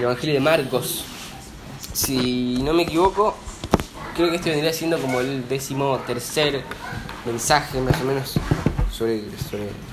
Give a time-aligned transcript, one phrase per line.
[0.00, 1.04] el Evangelio de Marcos.
[1.92, 3.36] Si no me equivoco,
[4.16, 6.62] creo que este vendría siendo como el décimo tercer
[7.26, 8.34] mensaje más o menos
[8.90, 9.24] sobre,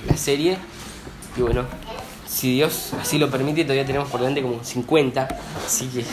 [0.08, 0.58] la serie.
[1.36, 1.66] Y bueno,
[2.26, 5.28] si Dios así lo permite, todavía tenemos por delante como 50.
[5.66, 6.06] Así que,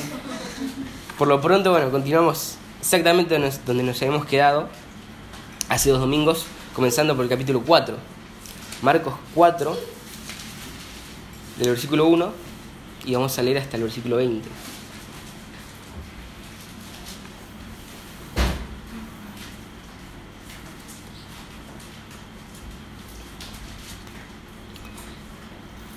[1.17, 4.69] por lo pronto, bueno, continuamos exactamente donde nos habíamos quedado
[5.69, 7.97] hace dos domingos, comenzando por el capítulo 4.
[8.83, 9.79] Marcos 4,
[11.59, 12.44] del versículo 1,
[13.05, 14.49] y vamos a leer hasta el versículo 20.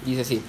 [0.06, 0.42] Dice así,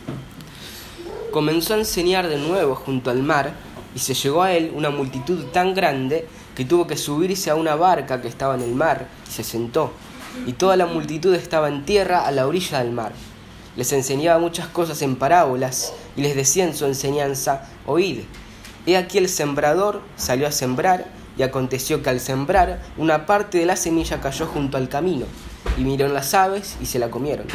[1.33, 3.55] comenzó a enseñar de nuevo junto al mar,
[3.95, 7.75] y se llegó a él una multitud tan grande que tuvo que subirse a una
[7.75, 9.93] barca que estaba en el mar, y se sentó,
[10.47, 13.13] y toda la multitud estaba en tierra a la orilla del mar.
[13.79, 18.23] Les enseñaba muchas cosas en parábolas, y les decía en su enseñanza, oíd.
[18.87, 23.67] He aquí el sembrador salió a sembrar, y aconteció que al sembrar una parte de
[23.67, 25.27] la semilla cayó junto al camino,
[25.77, 27.47] y miraron las aves y se la comieron.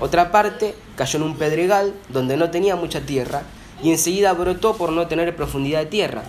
[0.00, 3.40] Otra parte cayó en un pedregal donde no tenía mucha tierra
[3.82, 6.24] y enseguida brotó por no tener profundidad de tierra.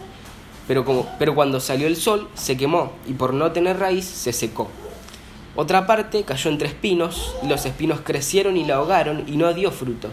[0.65, 4.31] Pero, como, pero cuando salió el sol se quemó y por no tener raíz se
[4.31, 4.69] secó.
[5.57, 9.71] Otra parte cayó entre espinos y los espinos crecieron y la ahogaron y no dio
[9.71, 10.09] fruto.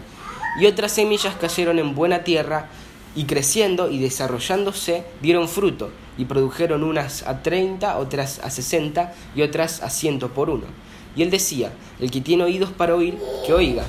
[0.59, 2.69] Y otras semillas cayeron en buena tierra
[3.15, 9.41] y creciendo y desarrollándose dieron fruto y produjeron unas a treinta, otras a sesenta y
[9.41, 10.65] otras a ciento por uno.
[11.15, 13.83] Y él decía, el que tiene oídos para oír, que oiga.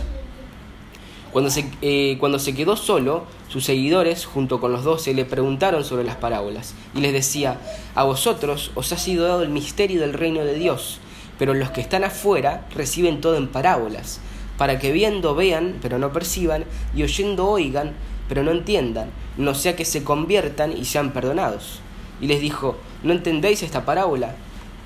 [1.32, 5.84] Cuando se, eh, cuando se quedó solo, sus seguidores, junto con los doce, le preguntaron
[5.84, 7.58] sobre las parábolas, y les decía,
[7.94, 11.00] a vosotros os ha sido dado el misterio del reino de Dios,
[11.44, 14.18] pero los que están afuera reciben todo en parábolas,
[14.56, 16.64] para que viendo vean, pero no perciban,
[16.96, 17.92] y oyendo oigan,
[18.30, 21.80] pero no entiendan, no sea que se conviertan y sean perdonados.
[22.18, 24.36] Y les dijo, ¿no entendéis esta parábola?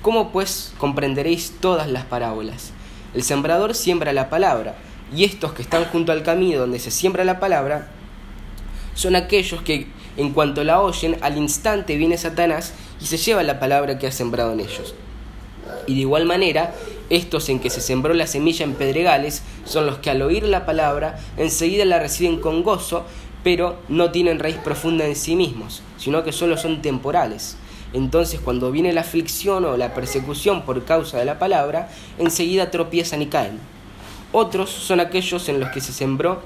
[0.01, 2.73] ¿Cómo pues comprenderéis todas las parábolas?
[3.13, 4.75] El sembrador siembra la palabra,
[5.15, 7.87] y estos que están junto al camino donde se siembra la palabra,
[8.95, 9.87] son aquellos que,
[10.17, 14.11] en cuanto la oyen, al instante viene Satanás y se lleva la palabra que ha
[14.11, 14.93] sembrado en ellos.
[15.87, 16.73] Y de igual manera,
[17.09, 20.65] estos en que se sembró la semilla en pedregales son los que al oír la
[20.65, 23.05] palabra enseguida la reciben con gozo,
[23.43, 27.57] pero no tienen raíz profunda en sí mismos, sino que solo son temporales.
[27.93, 33.21] Entonces cuando viene la aflicción o la persecución por causa de la palabra, enseguida tropiezan
[33.21, 33.59] y caen.
[34.31, 36.41] Otros son aquellos en los que se sembró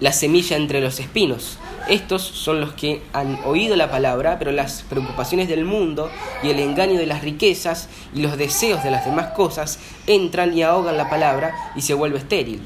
[0.00, 1.58] la semilla entre los espinos.
[1.88, 6.10] Estos son los que han oído la palabra, pero las preocupaciones del mundo
[6.42, 10.62] y el engaño de las riquezas y los deseos de las demás cosas entran y
[10.62, 12.60] ahogan la palabra y se vuelve estéril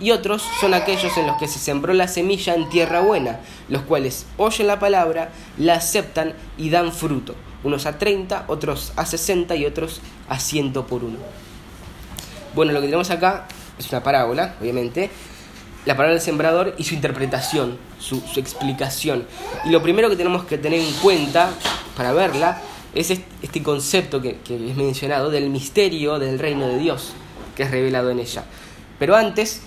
[0.00, 3.82] y otros son aquellos en los que se sembró la semilla en tierra buena, los
[3.82, 9.54] cuales oyen la palabra, la aceptan y dan fruto, unos a 30, otros a 60
[9.56, 11.18] y otros a 100 por uno.
[12.54, 13.46] Bueno, lo que tenemos acá
[13.78, 15.10] es una parábola, obviamente,
[15.86, 19.26] la parábola del sembrador y su interpretación, su, explicación.
[19.64, 21.50] Y lo primero que tenemos que tener en cuenta
[21.96, 22.62] para verla
[22.94, 27.12] es este concepto que, que es mencionado del misterio del reino de Dios
[27.54, 28.44] que es revelado en ella.
[28.98, 29.62] Pero antes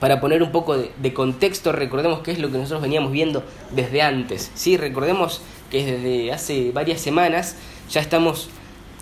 [0.00, 4.00] para poner un poco de, contexto, recordemos qué es lo que nosotros veníamos viendo desde
[4.00, 4.50] antes.
[4.54, 4.78] ¿sí?
[4.78, 7.56] Recordemos que desde hace varias semanas
[7.90, 8.48] ya estamos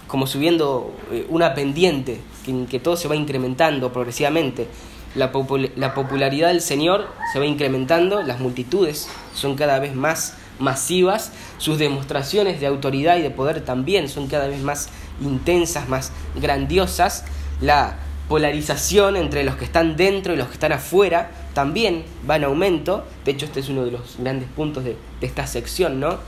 [0.09, 4.67] como subiendo eh, una pendiente, en que todo se va incrementando progresivamente.
[5.15, 5.33] La,
[5.77, 11.79] la popularidad del Señor se va incrementando, las multitudes son cada vez más masivas, sus
[11.79, 14.89] demostraciones de autoridad y de poder también son cada vez más
[15.21, 17.25] intensas, más grandiosas.
[17.61, 17.97] La
[18.29, 23.05] polarización entre los que están dentro y los que están afuera también va en aumento.
[23.25, 26.19] De hecho, este es uno de los grandes puntos de, esta sección, ¿no?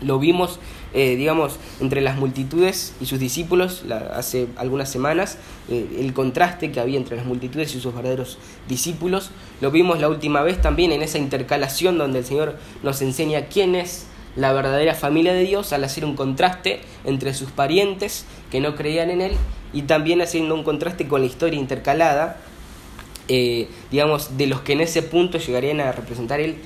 [0.00, 0.60] Lo vimos,
[0.94, 5.38] eh, digamos, entre las multitudes y sus discípulos hace algunas semanas,
[5.68, 8.38] eh, el contraste que había entre las multitudes y sus verdaderos
[8.68, 9.30] discípulos.
[9.60, 13.74] Lo vimos la última vez también en esa intercalación donde el Señor nos enseña quién
[13.74, 14.06] es
[14.36, 19.10] la verdadera familia de Dios al hacer un contraste entre sus parientes que no creían
[19.10, 19.32] en Él
[19.72, 22.36] y también haciendo un contraste con la historia intercalada,
[23.26, 26.56] eh, digamos, de los que en ese punto llegarían a representar el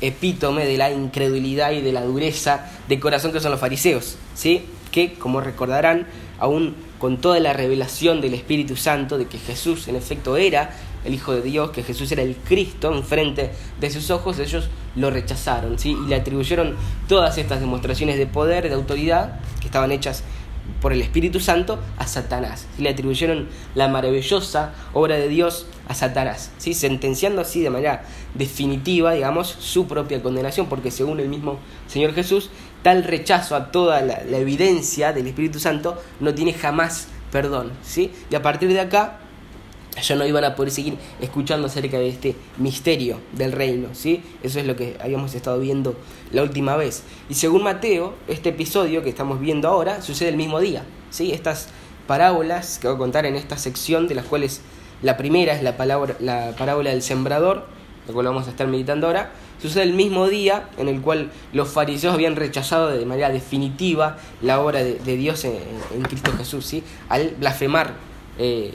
[0.00, 4.64] epítome de la incredulidad y de la dureza de corazón que son los fariseos, ¿sí?
[4.90, 6.06] que, como recordarán,
[6.38, 10.70] aún con toda la revelación del Espíritu Santo de que Jesús en efecto era
[11.04, 13.50] el Hijo de Dios, que Jesús era el Cristo enfrente
[13.80, 15.96] de sus ojos, ellos lo rechazaron ¿sí?
[16.04, 16.76] y le atribuyeron
[17.08, 20.24] todas estas demostraciones de poder, de autoridad, que estaban hechas
[20.80, 22.66] por el Espíritu Santo a Satanás.
[22.78, 26.74] Le atribuyeron la maravillosa obra de Dios a Satanás, ¿sí?
[26.74, 31.58] sentenciando así de manera definitiva, digamos, su propia condenación, porque según el mismo
[31.88, 32.50] Señor Jesús,
[32.82, 37.72] tal rechazo a toda la, evidencia del Espíritu Santo no tiene jamás perdón.
[37.82, 38.12] ¿sí?
[38.30, 39.18] Y a partir de acá,
[40.00, 44.22] ya no iban a poder seguir escuchando acerca de este misterio del reino, ¿sí?
[44.42, 45.94] Eso es lo que habíamos estado viendo
[46.32, 47.02] la última vez.
[47.28, 51.32] Y según Mateo, este episodio que estamos viendo ahora sucede el mismo día, ¿sí?
[51.32, 51.68] Estas
[52.06, 54.60] parábolas que voy a contar en esta sección, de las cuales
[55.02, 57.66] la primera es la, palabra, la parábola del sembrador,
[58.06, 61.68] la cual vamos a estar meditando ahora, sucede el mismo día en el cual los
[61.68, 66.82] fariseos habían rechazado de manera definitiva la obra de, Dios en, Cristo Jesús, ¿sí?
[67.08, 67.94] Al blasfemar.
[68.38, 68.72] Eh,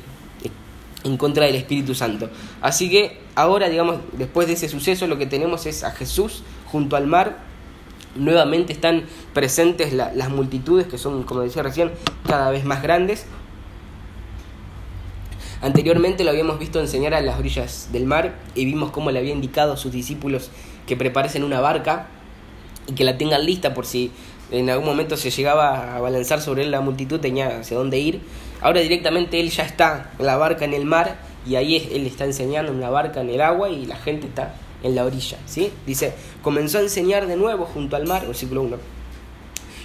[1.06, 2.30] en contra del Espíritu Santo.
[2.62, 6.98] Así que ahora, digamos, después de ese suceso, lo que tenemos es a Jesús junto
[6.98, 7.38] al mar.
[8.16, 11.92] Nuevamente están presentes las multitudes, que son, como decía recién,
[12.28, 13.26] cada vez más grandes.
[15.62, 19.34] Anteriormente lo habíamos visto enseñar a las orillas del mar y vimos cómo le había
[19.34, 20.50] indicado a sus discípulos
[20.86, 22.08] que preparasen una barca
[22.88, 24.12] y que la tengan lista por si
[24.52, 28.22] en algún momento se llegaba a balanzar sobre él la multitud, tenía hacia dónde ir.
[28.62, 31.18] Ahora directamente él ya está en la barca en el mar
[31.48, 34.56] y ahí él está enseñando en la barca en el agua y la gente está
[34.84, 35.38] en la orilla.
[35.46, 35.72] ¿sí?
[35.86, 38.78] Dice, comenzó a enseñar de nuevo junto al mar, versículo 1.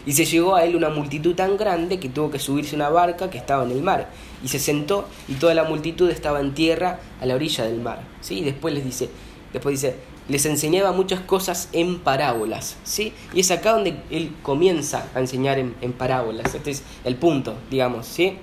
[0.07, 3.29] Y se llegó a él una multitud tan grande que tuvo que subirse una barca
[3.29, 4.09] que estaba en el mar.
[4.43, 8.01] Y se sentó y toda la multitud estaba en tierra a la orilla del mar.
[8.21, 8.39] ¿sí?
[8.39, 9.11] Y después les dice,
[9.53, 9.97] después dice,
[10.31, 13.13] les enseñaba muchas cosas en parábolas, ¿sí?
[13.35, 16.55] Y es acá donde él comienza a enseñar en, parábolas.
[16.55, 18.39] Este es el punto, digamos, ¿sí?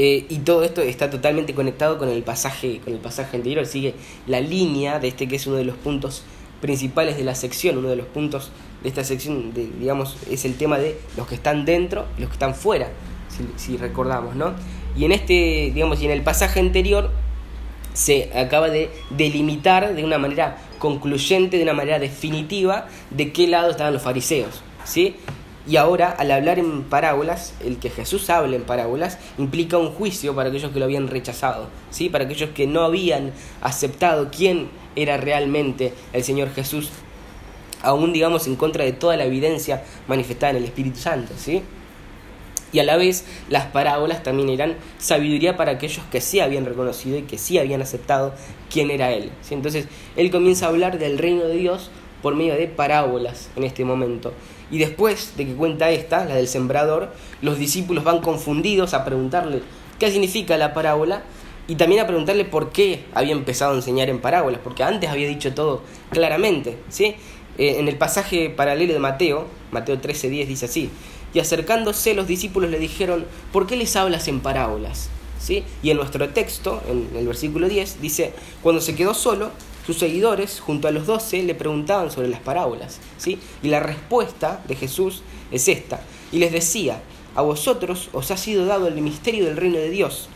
[0.00, 3.94] Eh, y todo esto está totalmente conectado con el pasaje, con el pasaje anterior, sigue
[4.28, 6.22] la línea de este que es uno de los puntos
[6.60, 8.52] principales de la sección, uno de los puntos
[8.82, 12.34] de esta sección, digamos, es el tema de los que están dentro y los que
[12.34, 12.90] están fuera,
[13.56, 14.54] si, recordamos, ¿no?
[14.96, 17.10] Y en este, digamos, y en el pasaje anterior
[17.92, 23.70] se acaba de delimitar de una manera concluyente, de una manera definitiva, de qué lado
[23.70, 25.16] estaban los fariseos, ¿sí?
[25.66, 30.34] Y ahora, al hablar en parábolas, el que Jesús hable en parábolas implica un juicio
[30.34, 32.08] para aquellos que lo habían rechazado, ¿sí?
[32.08, 36.88] para aquellos que no habían aceptado quién era realmente el Señor Jesús,
[37.82, 41.34] aún digamos en contra de toda la evidencia manifestada en el Espíritu Santo.
[41.36, 41.62] ¿sí?
[42.72, 47.18] Y a la vez, las parábolas también eran sabiduría para aquellos que sí habían reconocido
[47.18, 48.34] y que sí habían aceptado
[48.70, 49.30] quién era Él.
[49.50, 51.90] Entonces, Él comienza a hablar del reino de Dios
[52.22, 54.34] por medio de parábolas en este momento.
[54.70, 57.12] Y después de que cuenta esta, la del sembrador,
[57.42, 59.62] los discípulos van confundidos a preguntarle
[59.98, 61.22] qué significa la parábola
[61.66, 65.28] y también a preguntarle por qué había empezado a enseñar en parábolas, porque antes había
[65.28, 66.78] dicho todo claramente.
[66.88, 67.14] ¿sí?
[67.58, 70.90] Eh, en el pasaje paralelo de Mateo, Mateo 13:10 dice así,
[71.34, 75.10] y acercándose los discípulos le dijeron, ¿por qué les hablas en parábolas?
[75.38, 75.62] ¿Sí?
[75.82, 78.32] Y en nuestro texto, en el versículo 10, dice,
[78.62, 79.50] cuando se quedó solo,
[79.88, 83.38] sus seguidores, junto a los doce, le preguntaban sobre las parábolas, ¿sí?
[83.62, 86.02] Y la respuesta de Jesús es esta.
[86.30, 87.00] Y les decía,
[87.34, 90.28] a vosotros os ha sido dado el misterio del reino de Dios,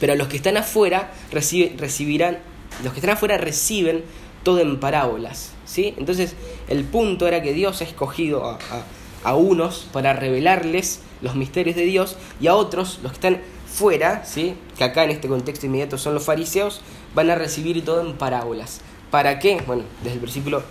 [0.00, 2.38] pero a los que están afuera recibirán,
[2.82, 4.02] los que están afuera reciben
[4.42, 5.94] todo en parábolas, ¿sí?
[5.96, 6.34] Entonces,
[6.66, 8.58] el punto era que Dios ha escogido a,
[9.22, 13.40] a unos para revelarles los misterios de Dios y a otros, los que están
[13.72, 14.56] fuera, ¿sí?
[14.76, 16.80] Que acá en este contexto inmediato son los fariseos,
[17.14, 18.80] van a recibir todo en parábolas.
[19.10, 19.62] ¿Para qué?
[19.66, 20.62] Bueno, desde el versículo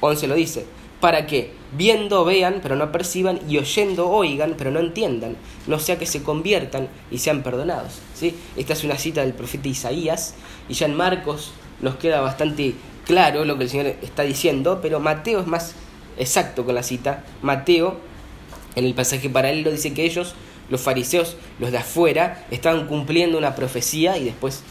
[0.00, 0.66] 11 lo dice.
[1.00, 5.98] Para que viendo vean, pero no perciban, y oyendo oigan, pero no entiendan, no sea
[5.98, 8.00] que se conviertan y sean perdonados.
[8.14, 8.34] ¿sí?
[8.56, 10.34] Esta es una cita del profeta Isaías,
[10.68, 12.74] y ya en Marcos nos queda bastante
[13.06, 15.74] claro lo que el Señor está diciendo, pero Mateo es más
[16.18, 17.24] exacto con la cita.
[17.42, 17.96] Mateo,
[18.74, 20.34] en el pasaje paralelo, dice que ellos
[20.68, 24.62] los fariseos, los de afuera, estaban cumpliendo una profecía y después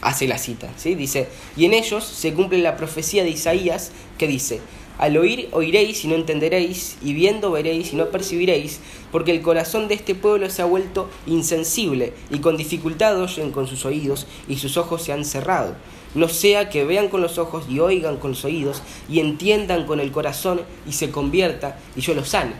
[0.00, 0.94] hace la cita, ¿sí?
[0.94, 4.60] Dice, y en ellos se cumple la profecía de Isaías que dice,
[4.98, 8.80] al oír oiréis y no entenderéis, y viendo veréis y no percibiréis,
[9.10, 13.66] porque el corazón de este pueblo se ha vuelto insensible, y con dificultad oyen con
[13.66, 15.74] sus oídos, y sus ojos se han cerrado.
[16.14, 19.98] No sea que vean con los ojos y oigan con los oídos, y entiendan con
[19.98, 22.52] el corazón, y se convierta, y yo los sane.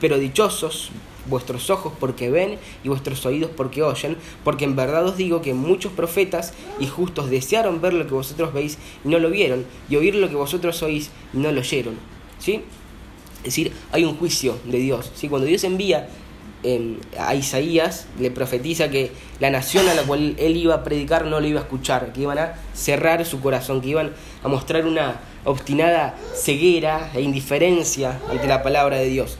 [0.00, 0.90] Pero dichosos
[1.26, 5.54] vuestros ojos porque ven y vuestros oídos porque oyen, porque en verdad os digo que
[5.54, 9.96] muchos profetas y justos desearon ver lo que vosotros veis y no lo vieron, y
[9.96, 11.94] oír lo que vosotros oís y no lo oyeron.
[12.38, 12.62] ¿Sí?
[13.38, 15.12] Es decir, hay un juicio de Dios.
[15.14, 15.28] ¿sí?
[15.28, 16.08] Cuando Dios envía
[16.62, 21.26] em, a Isaías, le profetiza que la nación a la cual él iba a predicar
[21.26, 24.12] no lo iba a escuchar, que iban a cerrar su corazón, que iban
[24.42, 29.36] a mostrar una obstinada ceguera e indiferencia ante la palabra de Dios.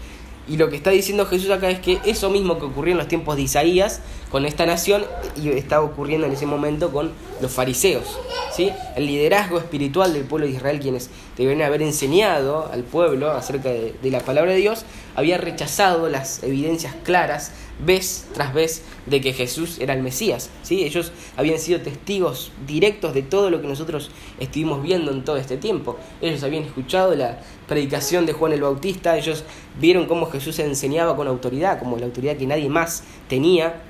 [0.47, 3.09] Y lo que está diciendo Jesús acá es que eso mismo que ocurrió en los
[3.09, 5.05] tiempos de Isaías con esta nación
[5.43, 8.19] y estaba ocurriendo en ese momento con los fariseos.
[8.55, 8.71] ¿sí?
[8.95, 11.09] El liderazgo espiritual del pueblo de Israel, quienes
[11.39, 14.85] deberían haber enseñado al pueblo acerca de, de la palabra de Dios,
[15.17, 20.51] había rechazado las evidencias claras vez tras vez de que Jesús era el Mesías.
[20.63, 20.85] ¿sí?
[20.85, 25.57] Ellos habían sido testigos directos de todo lo que nosotros estuvimos viendo en todo este
[25.57, 25.97] tiempo.
[26.21, 29.45] Ellos habían escuchado la predicación de Juan el Bautista, ellos
[29.81, 33.83] vieron cómo Jesús enseñaba con autoridad, como la autoridad que nadie más tenía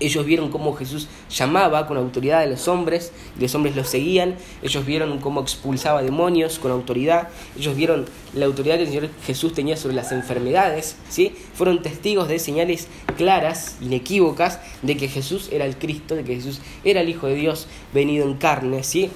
[0.00, 4.34] ellos vieron cómo Jesús llamaba con autoridad a los hombres y los hombres los seguían.
[4.62, 7.28] Ellos vieron cómo expulsaba demonios con autoridad.
[7.56, 10.96] Ellos vieron la autoridad que el Señor Jesús tenía sobre las enfermedades.
[11.08, 11.34] ¿sí?
[11.54, 16.60] Fueron testigos de señales claras, inequívocas, de que Jesús era el Cristo, de que Jesús
[16.82, 18.82] era el Hijo de Dios venido en carne.
[18.82, 19.10] ¿sí?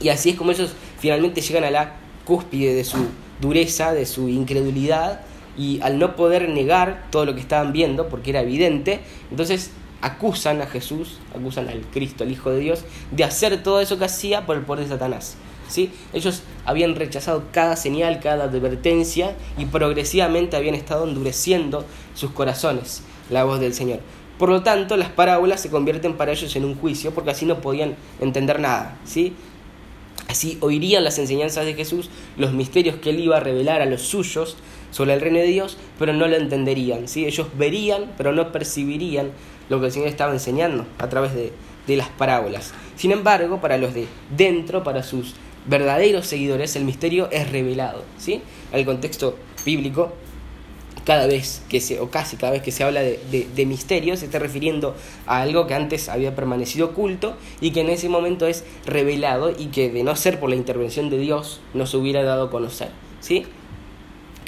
[0.00, 3.06] Y así es como ellos finalmente llegan a la cúspide de su
[3.40, 5.20] dureza, de su incredulidad.
[5.58, 10.62] Y al no poder negar todo lo que estaban viendo, porque era evidente, entonces acusan
[10.62, 14.46] a Jesús, acusan al Cristo, el Hijo de Dios, de hacer todo eso que hacía
[14.46, 15.36] por el poder de Satanás.
[15.68, 15.90] ¿sí?
[16.12, 23.44] Ellos habían rechazado cada señal, cada advertencia y progresivamente habían estado endureciendo sus corazones, la
[23.44, 24.00] voz del Señor.
[24.38, 27.60] Por lo tanto, las parábolas se convierten para ellos en un juicio porque así no
[27.60, 28.96] podían entender nada.
[29.04, 29.34] ¿sí?
[30.28, 34.02] Así oirían las enseñanzas de Jesús, los misterios que él iba a revelar a los
[34.02, 34.56] suyos
[34.90, 37.08] sobre el reino de Dios, pero no lo entenderían.
[37.08, 37.26] ¿sí?
[37.26, 39.30] Ellos verían, pero no percibirían
[39.68, 41.52] lo que el Señor estaba enseñando a través de,
[41.96, 42.72] las parábolas.
[42.94, 44.06] Sin embargo, para los de
[44.36, 45.34] dentro, para sus
[45.66, 48.04] verdaderos seguidores, el misterio es revelado.
[48.16, 48.42] ¿sí?
[48.70, 50.12] El contexto bíblico,
[51.04, 53.18] cada vez que se, o casi cada vez que se habla de,
[53.52, 54.94] de, misterio, se está refiriendo
[55.26, 59.66] a algo que antes había permanecido oculto y que en ese momento es revelado y
[59.66, 62.90] que de no ser por la intervención de Dios no se hubiera dado a conocer.
[63.18, 63.46] ¿sí?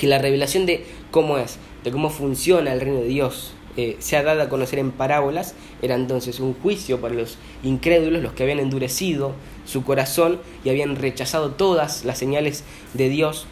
[0.02, 4.16] Que la revelación de cómo es, de cómo funciona el reino de Dios, eh, se
[4.16, 8.42] ha dado a conocer en parábolas, era entonces un juicio para los incrédulos, los que
[8.42, 9.30] habían endurecido
[9.64, 13.46] su corazón y habían rechazado todas las señales de Dios.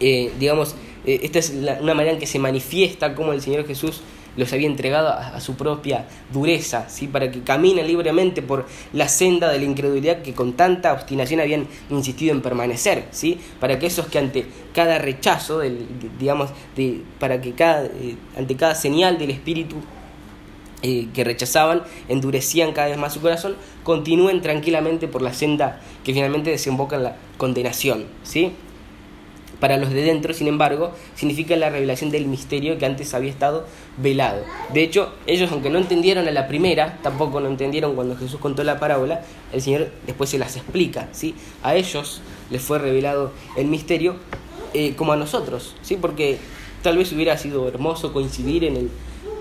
[0.00, 4.00] Eh, digamos, eh, esta es una manera en que se manifiesta cómo el Señor Jesús
[4.36, 7.06] los había entregado a, su propia dureza, ¿sí?
[7.06, 11.66] para que caminen libremente por la senda de la incredulidad que con tanta obstinación habían
[11.90, 13.38] insistido en permanecer, ¿sí?
[13.58, 15.86] para que esos que ante cada rechazo, del,
[16.18, 19.76] digamos, de, para que cada, eh, ante cada señal del Espíritu
[20.82, 26.14] eh, que rechazaban, endurecían cada vez más su corazón, continúen tranquilamente por la senda que
[26.14, 28.06] finalmente desemboca en la condenación.
[28.22, 28.52] ¿sí?
[29.60, 33.66] Para los de dentro, sin embargo, significa la revelación del misterio que antes había estado
[33.98, 34.42] velado.
[34.72, 38.64] De hecho, ellos, aunque no entendieron a la primera, tampoco no entendieron cuando Jesús contó
[38.64, 41.08] la parábola, el Señor después se las explica.
[41.12, 41.34] ¿sí?
[41.62, 44.16] A ellos les fue revelado el misterio
[44.72, 45.96] eh, como a nosotros, ¿sí?
[46.00, 46.38] porque
[46.82, 48.90] tal vez hubiera sido hermoso coincidir en el,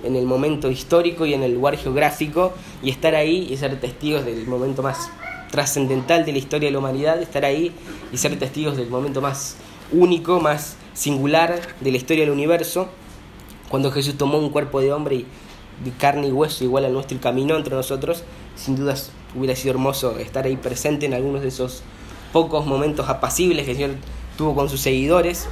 [0.04, 4.26] en el momento histórico y en el lugar geográfico y estar ahí y ser testigos
[4.26, 5.10] del momento más
[5.50, 7.72] trascendental de la historia de la humanidad, estar ahí
[8.12, 9.56] y ser testigos del momento más
[9.92, 12.90] único, más singular de la historia del universo,
[13.70, 15.26] cuando Jesús tomó un cuerpo de hombre y
[15.84, 18.24] de carne y hueso igual al nuestro y caminó entre nosotros,
[18.56, 21.84] sin dudas hubiera sido hermoso estar ahí presente en algunos de esos
[22.34, 23.92] pocos momentos apacibles que el Señor
[24.38, 25.48] tuvo con sus seguidores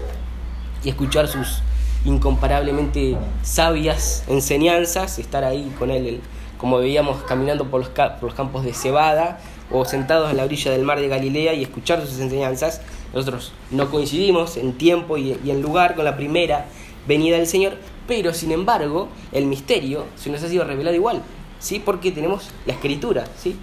[0.84, 1.62] y escuchar sus
[2.06, 6.22] incomparablemente sabias enseñanzas, estar ahí con Él,
[6.58, 9.39] como veíamos caminando por los, por los campos de cebada
[9.72, 12.82] o sentados en la orilla del mar de Galilea y escuchar sus enseñanzas,
[13.14, 16.68] nosotros no coincidimos en tiempo y, en lugar con la primera
[17.08, 21.22] venida del Señor, pero sin embargo el misterio se nos ha sido revelado igual,
[21.60, 21.82] ¿sí?
[21.84, 23.56] porque tenemos la escritura, ¿sí?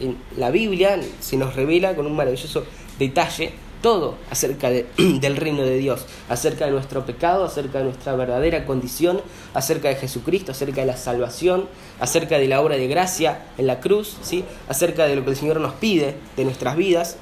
[0.00, 2.64] en la Biblia se nos revela con un maravilloso
[2.98, 8.66] detalle todo acerca del reino de Dios, acerca de nuestro pecado, acerca de nuestra verdadera
[8.66, 9.20] condición,
[9.54, 11.68] acerca de Jesucristo, acerca de la salvación,
[12.00, 14.44] acerca de la obra de gracia en la cruz, ¿sí?
[14.68, 17.16] acerca de lo que el Señor nos pide de nuestras vidas.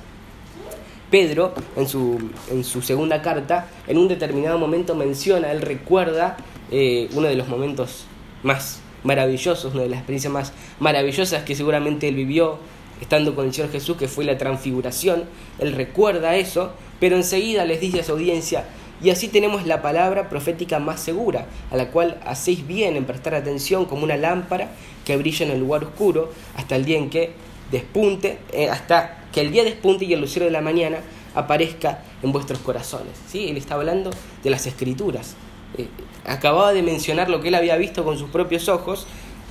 [1.15, 2.19] Pedro, en su,
[2.51, 6.37] en su segunda carta, en un determinado momento menciona, él recuerda
[6.73, 8.07] eh, uno de los momentos
[8.43, 12.59] más maravillosos, una de las experiencias más maravillosas que seguramente él vivió
[13.01, 15.23] estando con el Señor Jesús, que fue la transfiguración.
[15.61, 18.65] Él recuerda eso, pero enseguida les dice a su audiencia,
[19.01, 23.37] y así tenemos la palabra profética más segura, a la cual hacéis bien en prestar
[23.37, 24.73] atención como una lámpara
[25.05, 27.35] que brilla en el lugar oscuro, hasta el día en que
[27.75, 30.99] despunte, eh, hasta que el día despunte y el lucero de la mañana
[31.35, 33.13] aparezca en vuestros corazones.
[33.29, 33.49] ¿sí?
[33.49, 34.11] Él está hablando
[34.43, 35.37] de las escrituras.
[35.77, 35.89] Eh,
[36.25, 39.07] acababa de mencionar lo que él había visto con sus propios ojos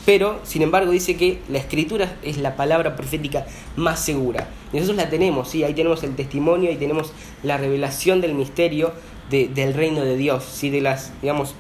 [0.06, 4.50] pero sin embargo dice que la escritura es la palabra profética más segura.
[4.72, 5.64] Y nosotros la tenemos, ¿sí?
[5.64, 8.92] ahí tenemos el testimonio, ahí tenemos la revelación del misterio
[9.30, 10.70] del reino de Dios, ¿sí?
[10.70, 11.56] de las, digamos,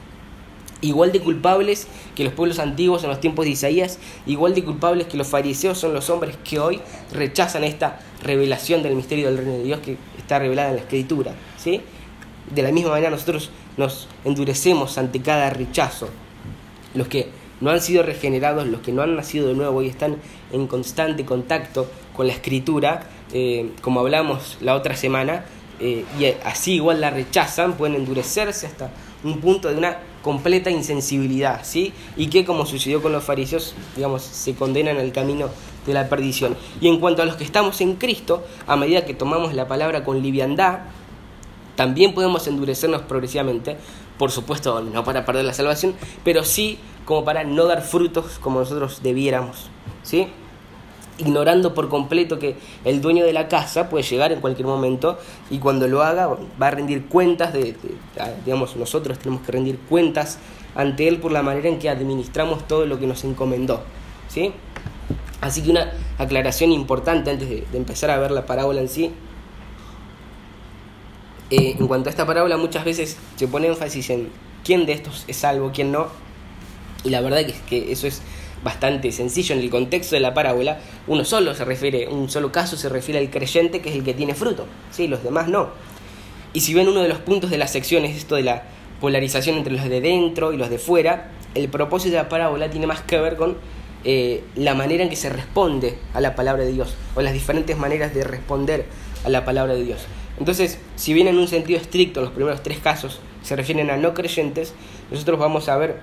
[0.83, 5.07] igual de culpables que los pueblos antiguos en los tiempos de Isaías, igual de culpables
[5.07, 6.79] que los fariseos son los hombres que hoy
[7.11, 11.33] rechazan esta revelación del misterio del reino de Dios que está revelada en la escritura.
[11.57, 11.81] ¿sí?
[12.53, 16.09] De la misma manera nosotros nos endurecemos ante cada rechazo.
[16.93, 17.29] Los que
[17.61, 20.17] no han sido regenerados, los que no han nacido de nuevo y están
[20.51, 25.45] en constante contacto con la escritura, eh, como hablamos la otra semana,
[25.79, 28.91] eh, y así igual la rechazan, pueden endurecerse hasta
[29.23, 31.93] un punto de una completa insensibilidad, ¿sí?
[32.17, 35.49] Y que como sucedió con los fariseos, digamos, se condenan al camino
[35.85, 36.57] de la perdición.
[36.81, 40.03] Y en cuanto a los que estamos en Cristo, a medida que tomamos la palabra
[40.03, 40.79] con liviandad,
[41.75, 43.77] también podemos endurecernos progresivamente,
[44.17, 48.59] por supuesto no para perder la salvación, pero sí como para no dar frutos como
[48.59, 49.69] nosotros debiéramos,
[50.03, 50.27] ¿sí?
[51.17, 52.55] Ignorando por completo que
[52.86, 56.67] el dueño de la casa puede llegar en cualquier momento y cuando lo haga va
[56.67, 57.75] a rendir cuentas de,
[58.46, 60.39] digamos nosotros tenemos que rendir cuentas
[60.75, 63.84] ante él por la manera en que administramos todo lo que nos encomendó
[64.27, 64.53] ¿sí?
[65.41, 69.12] así que una aclaración importante antes de, empezar a ver la parábola en sí
[71.51, 74.29] eh, en cuanto a esta parábola muchas veces se pone énfasis en
[74.63, 76.08] quién de estos es salvo, quién no
[77.03, 78.24] y la verdad que, que eso es
[78.63, 82.77] bastante sencillo en el contexto de la parábola, uno solo se refiere, un solo caso
[82.77, 85.08] se refiere al creyente que es el que tiene fruto, ¿sí?
[85.08, 85.70] los demás no.
[86.53, 88.63] Y si ven uno de los puntos de la sección es esto de la
[89.01, 92.88] polarización entre los de dentro y los de fuera, el propósito de la parábola tiene
[92.88, 93.58] más que ver con
[94.05, 97.77] eh, la manera en que se responde a la palabra de Dios, o las diferentes
[97.77, 98.86] maneras de responder
[99.25, 100.05] a la palabra de Dios.
[100.39, 104.13] Entonces, si bien en un sentido estricto los primeros tres casos se refieren a no
[104.13, 104.74] creyentes,
[105.12, 106.00] nosotros vamos a ver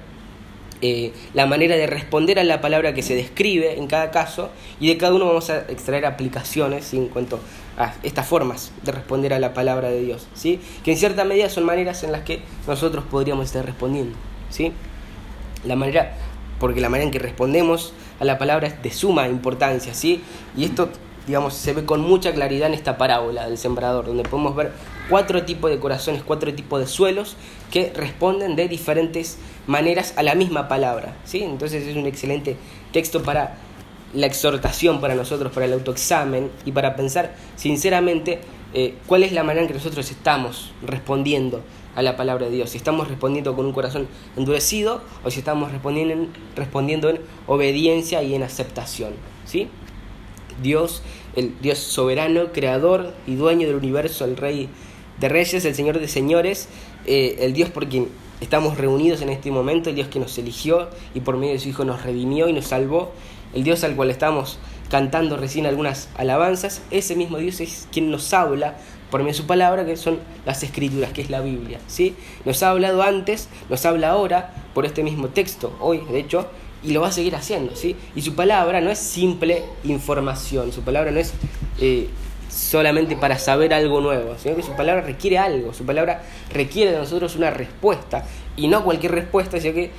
[0.82, 4.88] eh, la manera de responder a la palabra que se describe en cada caso y
[4.88, 7.38] de cada uno vamos a extraer aplicaciones en cuanto
[7.76, 10.58] a estas formas de responder a la palabra de Dios, ¿sí?
[10.84, 14.16] que en cierta medida son maneras en las que nosotros podríamos estar respondiendo.
[14.48, 14.72] ¿sí?
[15.64, 16.14] La manera,
[16.58, 20.22] porque la manera en que respondemos a la palabra es de suma importancia, ¿sí?
[20.56, 20.90] y esto
[21.26, 24.72] digamos, se ve con mucha claridad en esta parábola del sembrador, donde podemos ver
[25.08, 27.36] cuatro tipos de corazones, cuatro tipos de suelos
[27.70, 29.38] que responden de diferentes
[29.70, 31.16] maneras a la misma palabra.
[31.24, 31.42] ¿sí?
[31.42, 32.56] Entonces es un excelente
[32.92, 33.56] texto para
[34.12, 38.40] la exhortación para nosotros, para el autoexamen y para pensar sinceramente
[38.74, 41.62] eh, cuál es la manera en que nosotros estamos respondiendo
[41.94, 42.70] a la palabra de Dios.
[42.70, 48.24] Si estamos respondiendo con un corazón endurecido o si estamos respondiendo en, respondiendo en obediencia
[48.24, 49.12] y en aceptación.
[49.44, 49.68] ¿sí?
[50.60, 51.02] Dios,
[51.36, 54.68] el Dios soberano, creador y dueño del universo, el Rey
[55.20, 56.68] de Reyes, el Señor de Señores,
[57.06, 58.08] eh, el Dios por quien
[58.40, 61.68] estamos reunidos en este momento, el Dios que nos eligió y por medio de su
[61.68, 63.12] Hijo nos redimió y nos salvó,
[63.54, 68.32] el Dios al cual estamos cantando recién algunas alabanzas, ese mismo Dios es quien nos
[68.34, 68.76] habla
[69.10, 71.80] por medio de su palabra, que son las escrituras, que es la Biblia.
[71.86, 72.14] ¿sí?
[72.44, 76.46] Nos ha hablado antes, nos habla ahora por este mismo texto, hoy de hecho,
[76.82, 77.76] y lo va a seguir haciendo.
[77.76, 77.96] ¿sí?
[78.14, 81.34] Y su palabra no es simple información, su palabra no es
[81.80, 82.08] eh,
[82.50, 86.98] solamente para saber algo nuevo, sino que su palabra requiere algo, su palabra requiere de
[86.98, 88.24] nosotros una respuesta,
[88.56, 89.90] y no cualquier respuesta, sino que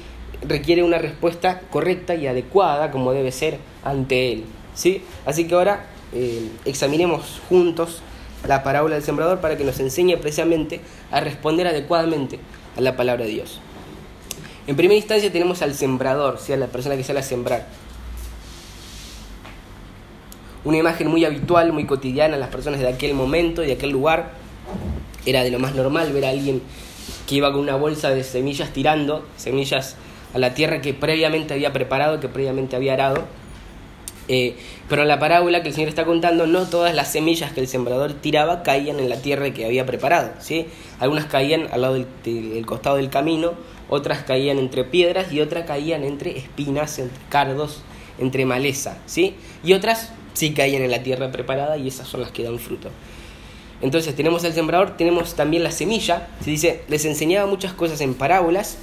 [0.47, 4.45] requiere una respuesta correcta y adecuada como debe ser ante Él.
[4.75, 5.03] ¿sí?
[5.25, 8.01] Así que ahora eh, examinemos juntos
[8.47, 12.39] la parábola del sembrador para que nos enseñe precisamente a responder adecuadamente
[12.75, 13.59] a la palabra de Dios.
[14.67, 17.67] En primera instancia tenemos al sembrador, sea la persona que sale a sembrar
[20.63, 24.31] una imagen muy habitual, muy cotidiana las personas de aquel momento, de aquel lugar.
[25.25, 26.61] Era de lo más normal ver a alguien
[27.27, 29.95] que iba con una bolsa de semillas tirando, semillas
[30.33, 33.25] a la tierra que previamente había preparado, que previamente había arado.
[34.27, 34.55] Eh,
[34.87, 37.67] pero en la parábola que el Señor está contando, no todas las semillas que el
[37.67, 40.31] sembrador tiraba caían en la tierra que había preparado.
[40.39, 40.67] ¿sí?
[40.99, 43.53] Algunas caían al lado del, del, costado del camino,
[43.89, 47.81] otras caían entre piedras y otras caían entre espinas, entre cardos,
[48.19, 48.99] entre maleza.
[49.05, 49.35] ¿sí?
[49.63, 52.89] Y otras sí caían en la tierra preparada y esas son las que dan fruto.
[53.81, 56.27] Entonces tenemos al sembrador, tenemos también la semilla.
[56.43, 58.77] Se dice, les enseñaba muchas cosas en parábolas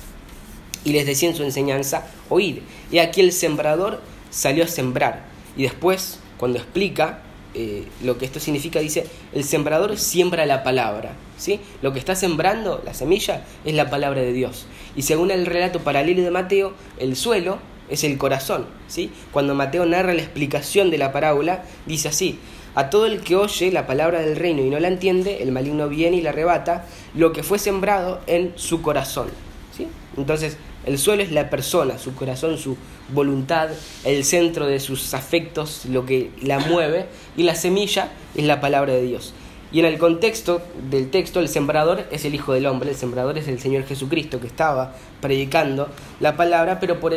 [0.84, 2.58] y les decía en su enseñanza, oíd.
[2.90, 5.24] Y aquí el sembrador salió a sembrar.
[5.56, 7.22] Y después, cuando explica
[7.54, 11.12] eh, lo que esto significa, dice, el sembrador siembra la palabra.
[11.36, 11.60] ¿sí?
[11.80, 14.66] Lo que está sembrando, la semilla, es la palabra de Dios.
[14.96, 17.58] Y según el relato paralelo de Mateo, el suelo
[17.90, 18.66] es el corazón.
[18.86, 19.10] ¿sí?
[19.32, 22.38] Cuando Mateo narra la explicación de la parábola, dice así,
[22.74, 25.88] a todo el que oye la palabra del reino y no la entiende, el maligno
[25.88, 29.28] viene y la arrebata lo que fue sembrado en su corazón.
[29.76, 29.88] ¿sí?
[30.16, 32.78] Entonces, El suelo es la persona, su corazón, su
[33.12, 33.68] voluntad,
[34.04, 38.94] el centro de sus afectos, lo que la mueve, y la semilla es la palabra
[38.94, 39.34] de Dios.
[39.70, 43.36] Y en el contexto del texto, el sembrador es el Hijo del Hombre, el sembrador
[43.36, 45.88] es el Señor Jesucristo que estaba predicando
[46.20, 47.12] la palabra, pero por,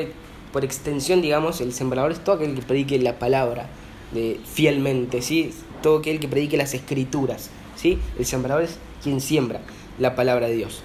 [0.52, 3.68] por extensión, digamos, el sembrador es todo aquel que predique la palabra
[4.12, 5.54] de, fielmente, ¿sí?
[5.82, 7.50] todo aquel que predique las escrituras.
[7.76, 8.00] ¿sí?
[8.18, 9.62] El sembrador es quien siembra
[10.00, 10.84] la palabra de Dios.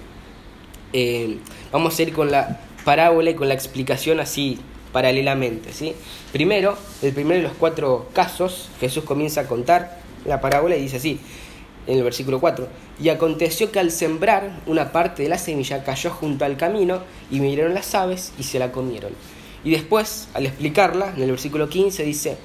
[0.93, 1.37] Eh,
[1.71, 4.59] vamos a ir con la parábola y con la explicación así
[4.93, 5.73] paralelamente.
[5.73, 5.93] ¿sí?
[6.31, 10.97] Primero, el primero de los cuatro casos, Jesús comienza a contar la parábola y dice
[10.97, 11.19] así,
[11.87, 12.67] en el versículo 4,
[12.99, 16.99] y aconteció que al sembrar una parte de la semilla cayó junto al camino
[17.31, 19.13] y miraron las aves y se la comieron.
[19.67, 22.37] Y después, al explicarla, en el versículo 15 dice,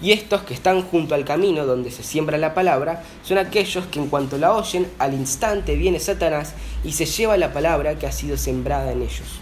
[0.00, 3.98] y estos que están junto al camino donde se siembra la palabra son aquellos que
[3.98, 8.12] en cuanto la oyen, al instante viene Satanás y se lleva la palabra que ha
[8.12, 9.40] sido sembrada en ellos.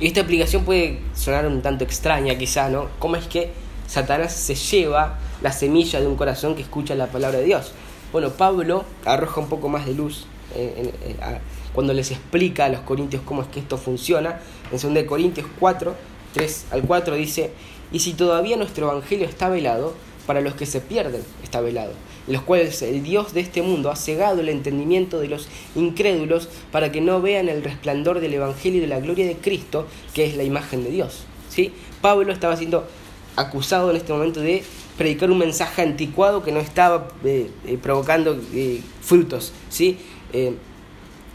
[0.00, 2.88] Y esta explicación puede sonar un tanto extraña quizá, ¿no?
[2.98, 3.52] ¿Cómo es que
[3.86, 7.70] Satanás se lleva la semilla de un corazón que escucha la palabra de Dios?
[8.10, 11.38] Bueno, Pablo arroja un poco más de luz eh, eh,
[11.74, 14.40] cuando les explica a los corintios cómo es que esto funciona.
[14.72, 15.94] En 2 Corintios 4,
[16.32, 17.50] 3 al 4 dice,
[17.92, 19.94] y si todavía nuestro evangelio está velado,
[20.30, 21.92] para los que se pierden está velado,
[22.28, 26.92] los cuales el Dios de este mundo ha cegado el entendimiento de los incrédulos para
[26.92, 30.36] que no vean el resplandor del evangelio y de la gloria de Cristo, que es
[30.36, 31.24] la imagen de Dios.
[31.48, 31.72] ¿Sí?
[32.00, 32.86] Pablo estaba siendo
[33.34, 34.62] acusado en este momento de
[34.96, 39.98] predicar un mensaje anticuado que no estaba eh, eh, provocando eh, frutos, ¿sí?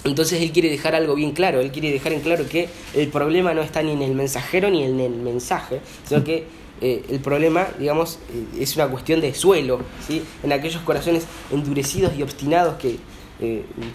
[0.05, 3.53] Entonces él quiere dejar algo bien claro, él quiere dejar en claro que el problema
[3.53, 6.45] no está ni en el mensajero ni en el mensaje, sino que
[6.81, 8.19] el problema, digamos,
[8.59, 10.21] es una cuestión de suelo, ¿sí?
[10.43, 12.97] En aquellos corazones endurecidos y obstinados que,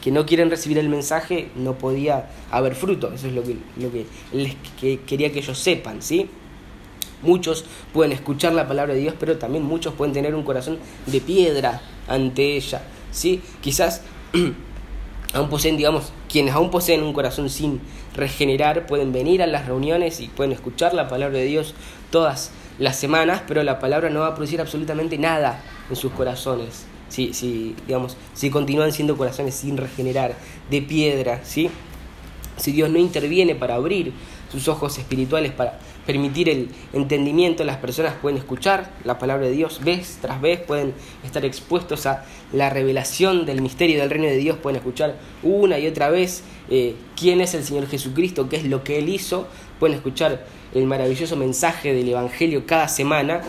[0.02, 3.92] que no quieren recibir el mensaje, no podía haber fruto, eso es lo que, lo
[3.92, 4.56] que él
[5.06, 6.28] quería que ellos sepan, ¿sí?
[7.22, 11.20] Muchos pueden escuchar la palabra de Dios, pero también muchos pueden tener un corazón de
[11.20, 12.82] piedra ante ella.
[13.10, 13.42] ¿sí?
[13.60, 14.02] Quizás
[15.32, 17.80] aún poseen, digamos, quienes aún poseen un corazón sin
[18.14, 21.74] regenerar, pueden venir a las reuniones y pueden escuchar la palabra de Dios
[22.10, 26.86] todas las semanas, pero la palabra no va a producir absolutamente nada en sus corazones.
[27.08, 30.34] Si, si, digamos, si continúan siendo corazones sin regenerar,
[30.70, 31.70] de piedra, ¿sí?
[32.56, 34.12] Si Dios no interviene para abrir
[34.50, 39.80] sus ojos espirituales, para permitir el entendimiento, las personas pueden escuchar la palabra de Dios
[39.84, 44.58] vez tras vez, pueden estar expuestos a la revelación del misterio del reino de Dios,
[44.58, 48.82] pueden escuchar una y otra vez eh, quién es el Señor Jesucristo, qué es lo
[48.82, 49.46] que Él hizo,
[49.78, 53.42] pueden escuchar el maravilloso mensaje del Evangelio cada semana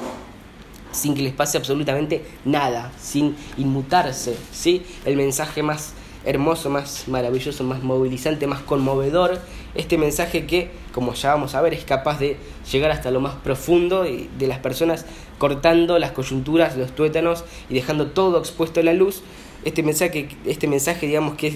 [0.91, 4.83] sin que les pase absolutamente nada, sin inmutarse, ¿sí?
[5.05, 5.93] El mensaje más
[6.25, 9.39] hermoso, más maravilloso, más movilizante, más conmovedor.
[9.73, 12.37] Este mensaje que, como ya vamos a ver, es capaz de
[12.71, 15.05] llegar hasta lo más profundo de las personas,
[15.37, 19.23] cortando las coyunturas, los tuétanos y dejando todo expuesto a la luz.
[19.63, 21.55] Este mensaje, este mensaje digamos que es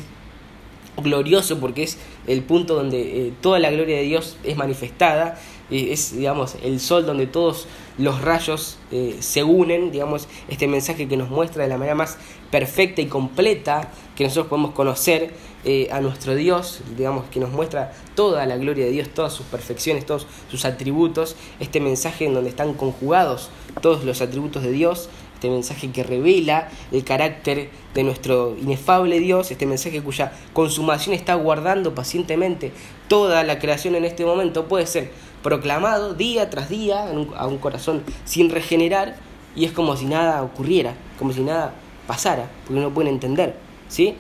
[0.98, 5.40] glorioso porque es el punto donde eh, toda la gloria de Dios es manifestada,
[5.72, 11.08] eh, es digamos el sol donde todos los rayos eh, se unen, digamos, este mensaje
[11.08, 12.18] que nos muestra de la manera más
[12.52, 15.56] perfecta y completa que nosotros podemos conocer
[15.92, 20.06] a nuestro Dios, digamos, que nos muestra toda la gloria de Dios, todas sus perfecciones,
[20.06, 23.50] todos sus atributos, este mensaje en donde están conjugados
[23.82, 29.50] todos los atributos de Dios, este mensaje que revela el carácter de nuestro inefable Dios,
[29.50, 32.74] este mensaje cuya consumación está guardando pacientemente
[33.08, 38.04] toda la creación en este momento, puede ser proclamado día tras día a un corazón
[38.26, 39.16] sin regenerar
[39.56, 41.74] y es como si nada ocurriera, como si nada
[42.06, 43.56] pasara, porque no pueden entender,
[43.88, 44.16] ¿sí?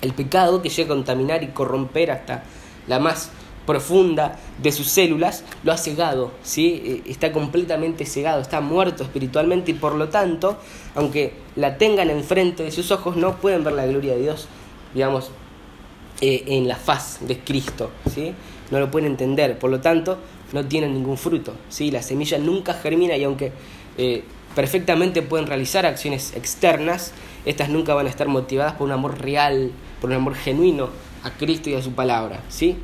[0.00, 2.44] El pecado que llega a contaminar y corromper hasta
[2.86, 3.30] la más
[3.66, 6.82] profunda de sus células, lo ha cegado, ¿sí?
[6.84, 10.56] Eh, está completamente cegado, está muerto espiritualmente y por lo tanto,
[10.94, 14.48] aunque la tengan enfrente de sus ojos, no pueden ver la gloria de Dios,
[14.94, 15.30] digamos,
[16.20, 18.32] eh, en la faz de Cristo, ¿sí?
[18.70, 20.18] no lo pueden entender, por lo tanto,
[20.52, 21.90] no tienen ningún fruto, ¿sí?
[21.90, 23.52] la semilla nunca germina y aunque
[23.98, 24.24] eh,
[24.54, 27.12] perfectamente pueden realizar acciones externas,
[27.44, 30.88] estas nunca van a estar motivadas por un amor real, por un amor genuino
[31.22, 32.76] a Cristo y a su palabra, ¿sí?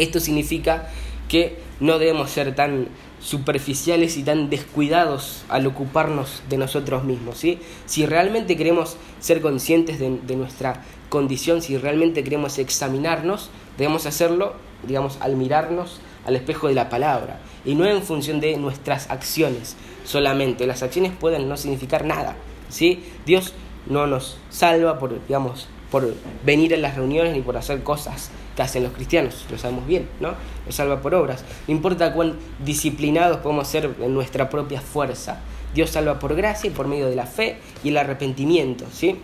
[0.00, 0.88] Esto significa
[1.28, 2.88] que no debemos ser tan
[3.20, 7.38] superficiales y tan descuidados al ocuparnos de nosotros mismos.
[7.38, 7.58] ¿sí?
[7.86, 14.54] Si realmente queremos ser conscientes de, nuestra condición, si realmente queremos examinarnos, debemos hacerlo,
[14.86, 19.76] digamos, al mirarnos al espejo de la palabra y no en función de nuestras acciones
[20.04, 20.66] solamente.
[20.66, 22.36] Las acciones pueden no significar nada.
[22.70, 23.04] ¿sí?
[23.26, 23.52] Dios
[23.86, 26.14] no nos salva por, digamos, por
[26.44, 30.08] venir a las reuniones ni por hacer cosas que hacen los cristianos, lo sabemos bien,
[30.20, 30.34] ¿no?
[30.66, 31.44] Nos salva por obras.
[31.66, 35.40] No importa cuán disciplinados podemos ser en nuestra propia fuerza.
[35.74, 39.16] Dios salva por gracia y por medio de la fe y el arrepentimiento, ¿sí?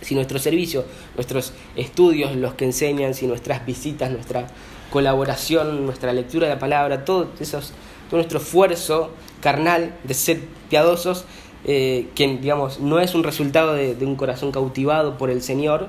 [0.00, 0.84] Si nuestro servicio,
[1.14, 4.46] nuestros estudios, los que enseñan, si nuestras visitas, nuestra
[4.90, 7.72] colaboración, nuestra lectura de la palabra, todo, esos,
[8.08, 9.10] todo nuestro esfuerzo
[9.40, 11.24] carnal de ser piadosos,
[11.64, 15.88] eh, que digamos no es un resultado de, un corazón cautivado por el Señor,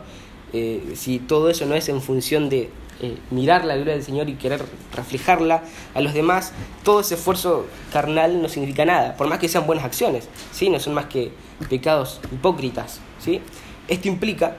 [0.53, 2.69] eh, si todo eso no es en función de
[3.01, 4.63] eh, mirar la gloria del Señor y querer
[4.95, 6.53] reflejarla a los demás,
[6.83, 10.69] todo ese esfuerzo carnal no significa nada, por más que sean buenas acciones, ¿sí?
[10.69, 11.31] no son más que
[11.69, 12.99] pecados hipócritas.
[13.19, 13.41] ¿sí?
[13.87, 14.57] Esto implica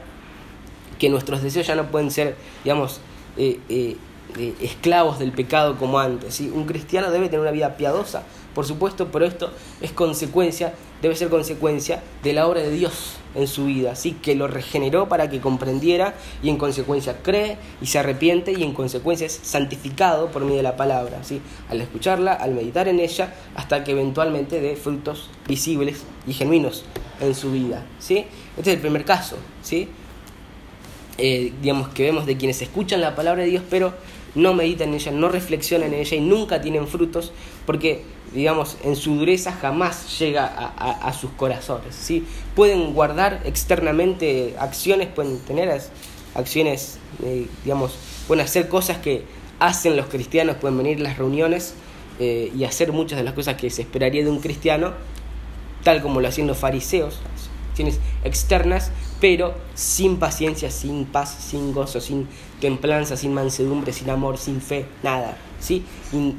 [1.00, 3.00] que nuestros deseos ya no pueden ser, digamos,
[4.60, 6.34] esclavos del pecado como antes.
[6.34, 6.52] ¿sí?
[6.54, 8.22] Un cristiano debe tener una vida piadosa,
[8.58, 13.46] por supuesto, pero esto es consecuencia, debe ser consecuencia de la obra de Dios en
[13.46, 18.00] su vida, así que lo regeneró para que comprendiera y en consecuencia cree y se
[18.00, 21.40] arrepiente y en consecuencia es santificado por medio de la palabra, ¿sí?
[21.70, 26.84] al escucharla, al meditar en ella, hasta que eventualmente dé frutos visibles y genuinos
[27.20, 27.86] en su vida.
[28.00, 28.26] ¿sí?
[28.56, 29.88] Este es el primer caso, ¿sí?
[31.16, 33.94] Eh, digamos que vemos de quienes escuchan la palabra de Dios, pero
[34.38, 37.32] no meditan en ella, no reflexionan en ella y nunca tienen frutos,
[37.66, 41.94] porque, digamos, en su dureza jamás llega a, sus corazones.
[41.94, 42.24] ¿sí?
[42.54, 45.80] Pueden guardar externamente acciones, pueden tener
[46.34, 47.96] acciones, eh, digamos,
[48.26, 49.24] pueden hacer cosas que
[49.58, 51.74] hacen los cristianos, pueden venir a las reuniones
[52.20, 54.92] eh, y hacer muchas de las cosas que se esperaría de un cristiano,
[55.82, 57.18] tal como lo hacían los fariseos,
[57.70, 62.28] acciones externas, pero sin paciencia, sin paz, sin gozo, sin
[62.60, 65.84] templanza, sin mansedumbre, sin amor, sin fe, nada, ¿sí?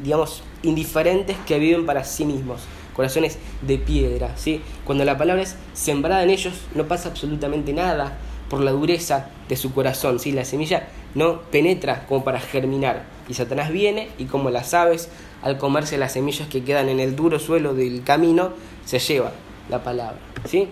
[0.04, 2.62] digamos, indiferentes que viven para sí mismos,
[2.96, 4.62] corazones de piedra, ¿sí?
[4.86, 8.18] Cuando la palabra es sembrada en ellos, no pasa absolutamente nada
[8.50, 10.32] por la dureza de su corazón, ¿sí?
[10.32, 15.10] La semilla no penetra como para germinar, y Satanás viene y como las aves,
[15.42, 18.52] al comerse las semillas que quedan en el duro suelo del camino,
[18.86, 19.32] se lleva
[19.70, 20.68] la palabra, ¿sí?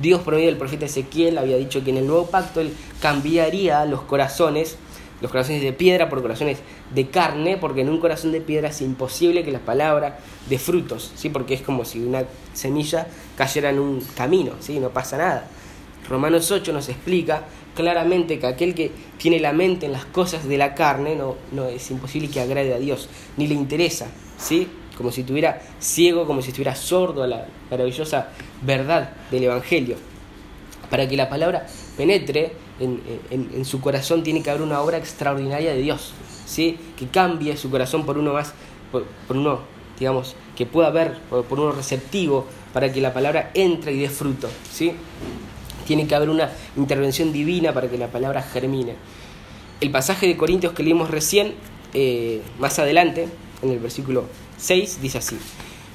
[0.00, 3.84] Dios por medio del profeta Ezequiel había dicho que en el nuevo pacto él cambiaría
[3.84, 4.76] los corazones,
[5.20, 6.58] los corazones de piedra por corazones
[6.94, 11.12] de carne, porque en un corazón de piedra es imposible que la palabra de frutos,
[11.16, 11.30] ¿sí?
[11.30, 14.78] porque es como si una semilla cayera en un camino, ¿sí?
[14.78, 15.48] no pasa nada.
[16.08, 20.56] Romanos 8 nos explica claramente que aquel que tiene la mente en las cosas de
[20.56, 24.06] la carne no, no es imposible que agrade a Dios, ni le interesa,
[24.38, 24.68] ¿sí?
[24.98, 28.30] Como si estuviera ciego, como si estuviera sordo a la maravillosa
[28.62, 29.96] verdad del Evangelio.
[30.90, 35.80] Para que la palabra penetre en, su corazón tiene que haber una obra extraordinaria de
[35.80, 36.12] Dios,
[36.46, 36.76] ¿sí?
[36.96, 38.54] que cambie su corazón por uno más,
[38.90, 39.60] por, uno,
[40.00, 44.48] digamos, que pueda ver, por, uno receptivo, para que la palabra entre y dé fruto.
[44.72, 44.94] ¿sí?
[45.86, 48.96] Tiene que haber una intervención divina para que la palabra germine.
[49.80, 51.54] El pasaje de Corintios que leímos recién,
[51.94, 53.28] eh, más adelante,
[53.62, 54.24] en el versículo
[54.58, 55.38] 6 dice así,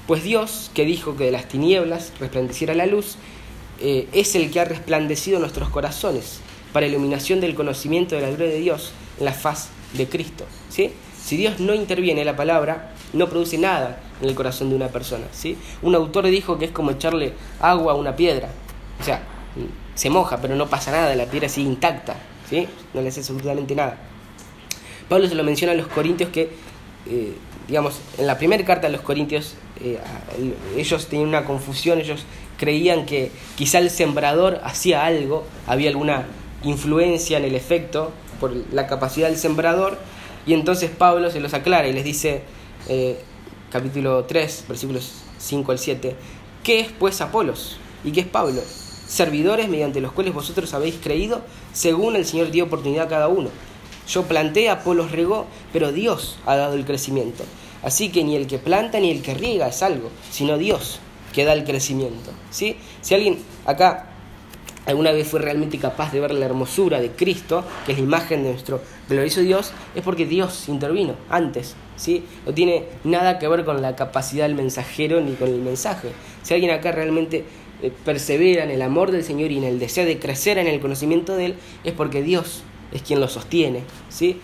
[0.07, 3.17] pues Dios, que dijo que de las tinieblas resplandeciera la luz,
[3.79, 6.39] eh, es el que ha resplandecido nuestros corazones
[6.73, 10.45] para iluminación del conocimiento de la gloria de Dios en la faz de Cristo.
[10.69, 10.91] ¿sí?
[11.23, 15.25] Si Dios no interviene, la palabra no produce nada en el corazón de una persona.
[15.31, 15.57] ¿sí?
[15.81, 18.49] Un autor dijo que es como echarle agua a una piedra.
[18.99, 19.23] O sea,
[19.95, 22.15] se moja, pero no pasa nada, la piedra sigue intacta.
[22.49, 22.67] ¿sí?
[22.93, 23.97] No le hace absolutamente nada.
[25.07, 26.51] Pablo se lo menciona a los corintios que
[27.05, 27.35] eh,
[27.67, 29.99] digamos, en la primera carta de los Corintios, eh,
[30.77, 32.23] ellos tenían una confusión, ellos
[32.57, 36.25] creían que quizá el sembrador hacía algo, había alguna
[36.63, 39.97] influencia en el efecto por la capacidad del sembrador,
[40.45, 42.43] y entonces Pablo se los aclara y les dice,
[42.89, 43.19] eh,
[43.71, 46.15] capítulo 3, versículos 5 al 7,
[46.63, 47.77] ¿qué es pues Apolos?
[48.03, 48.61] ¿Y qué es Pablo?
[49.07, 53.49] Servidores mediante los cuales vosotros habéis creído, según el Señor dio oportunidad a cada uno
[54.07, 57.43] yo planté, Apolos regó, pero Dios ha dado el crecimiento.
[57.83, 60.99] Así que ni el que planta ni el que riega es algo, sino Dios
[61.33, 62.31] que da el crecimiento.
[62.49, 62.77] ¿sí?
[63.01, 64.07] Si alguien acá
[64.85, 68.43] alguna vez fue realmente capaz de ver la hermosura de Cristo, que es la imagen
[68.43, 71.75] de nuestro glorioso Dios, es porque Dios intervino antes.
[71.97, 72.23] ¿sí?
[72.45, 76.09] No tiene nada que ver con la capacidad del mensajero ni con el mensaje.
[76.43, 77.43] Si alguien acá realmente
[77.81, 80.79] eh, persevera en el amor del Señor y en el deseo de crecer en el
[80.79, 83.83] conocimiento de Él, es porque Dios es quien lo sostiene.
[84.09, 84.39] ¿sí?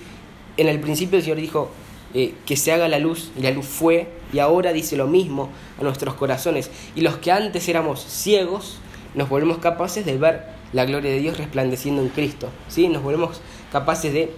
[0.58, 1.72] En el principio el Señor dijo
[2.14, 5.50] eh, que se haga la luz y la luz fue y ahora dice lo mismo
[5.80, 6.70] a nuestros corazones.
[6.96, 8.80] Y los que antes éramos ciegos
[9.16, 12.50] nos volvemos capaces de ver la gloria de Dios resplandeciendo en Cristo.
[12.68, 12.90] ¿sí?
[12.90, 14.34] Nos volvemos capaces de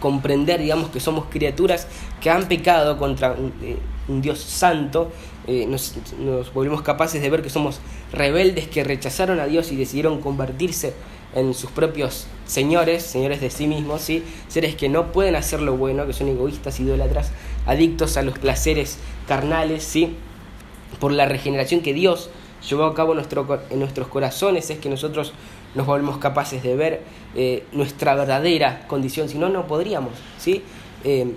[0.00, 1.86] comprender, digamos, que somos criaturas
[2.20, 3.76] que han pecado contra eh,
[4.08, 5.12] un Dios santo,
[5.46, 5.94] eh, nos,
[6.52, 7.80] volvemos capaces de ver que somos
[8.12, 10.94] rebeldes que rechazaron a Dios y decidieron convertirse
[11.34, 14.24] en sus propios señores, señores de sí mismos, ¿sí?
[14.48, 17.30] seres que no pueden hacer lo bueno, que son egoístas, idólatras,
[17.66, 20.16] adictos a los placeres carnales, ¿sí?
[20.98, 22.30] por la regeneración que Dios
[22.68, 25.32] llevó a cabo en, nuestro, en nuestros corazones, es que nosotros
[25.74, 27.02] nos volvemos capaces de ver
[27.36, 30.14] eh, nuestra verdadera condición, si no, no podríamos.
[30.38, 30.62] ¿sí?
[31.04, 31.34] Eh,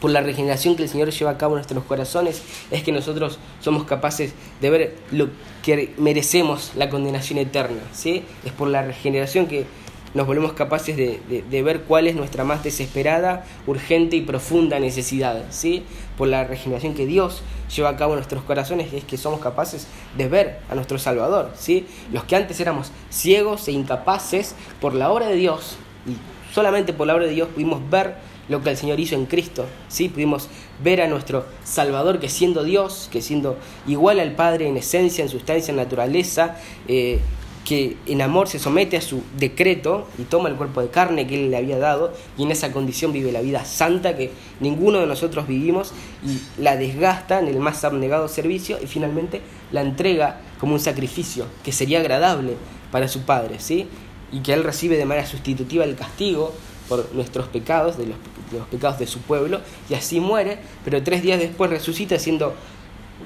[0.00, 3.38] por la regeneración que el Señor lleva a cabo en nuestros corazones, es que nosotros
[3.60, 5.28] somos capaces de ver lo
[5.62, 7.82] que merecemos la condenación eterna.
[7.92, 8.24] ¿sí?
[8.44, 9.66] Es por la regeneración que
[10.12, 15.44] nos volvemos capaces de, de, ver cuál es nuestra más desesperada, urgente y profunda necesidad.
[15.50, 15.84] ¿sí?
[16.16, 17.42] Por la regeneración que Dios
[17.74, 21.52] lleva a cabo en nuestros corazones es que somos capaces de ver a nuestro Salvador.
[21.56, 21.86] ¿sí?
[22.12, 25.76] Los que antes éramos ciegos e incapaces, por la obra de Dios,
[26.06, 26.16] y
[26.54, 29.64] solamente por la obra de Dios pudimos ver lo que el Señor hizo en Cristo.
[29.88, 30.08] ¿sí?
[30.10, 30.48] Pudimos
[30.82, 35.30] ver a nuestro Salvador que siendo Dios, que siendo igual al Padre en esencia, en
[35.30, 36.56] sustancia, en naturaleza,
[36.88, 37.20] eh,
[37.64, 41.36] que en amor se somete a su decreto y toma el cuerpo de carne que
[41.36, 45.06] Él le había dado y en esa condición vive la vida santa que ninguno de
[45.06, 45.92] nosotros vivimos
[46.26, 51.46] y la desgasta en el más abnegado servicio y finalmente la entrega como un sacrificio
[51.62, 52.56] que sería agradable
[52.90, 53.86] para su Padre, ¿sí?
[54.32, 56.52] Y que Él recibe de manera sustitutiva el castigo
[56.88, 58.16] por nuestros pecados, de los,
[58.50, 62.54] de los pecados de su pueblo, y así muere, pero tres días después resucita siendo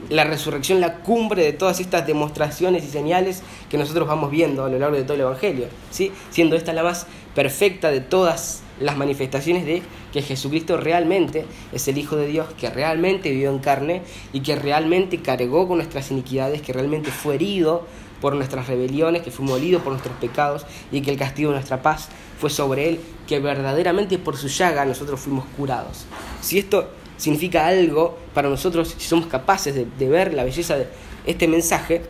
[0.08, 4.68] la resurrección la cumbre de todas estas demostraciones y señales que nosotros vamos viendo a
[4.68, 6.12] lo largo de todo el Evangelio, ¿sí?
[6.30, 9.82] siendo esta la más perfecta de todas las manifestaciones de
[10.12, 14.56] que Jesucristo realmente es el Hijo de Dios, que realmente vivió en carne y que
[14.56, 17.86] realmente cargó con nuestras iniquidades, que realmente fue herido
[18.20, 21.82] por nuestras rebeliones, que fue molido por nuestros pecados y que el castigo de nuestra
[21.82, 22.08] paz
[22.44, 26.04] fue sobre él, que verdaderamente por su llaga nosotros fuimos curados.
[26.42, 30.86] Si esto significa algo para nosotros, si somos capaces de, ver la belleza de
[31.24, 32.02] este mensaje,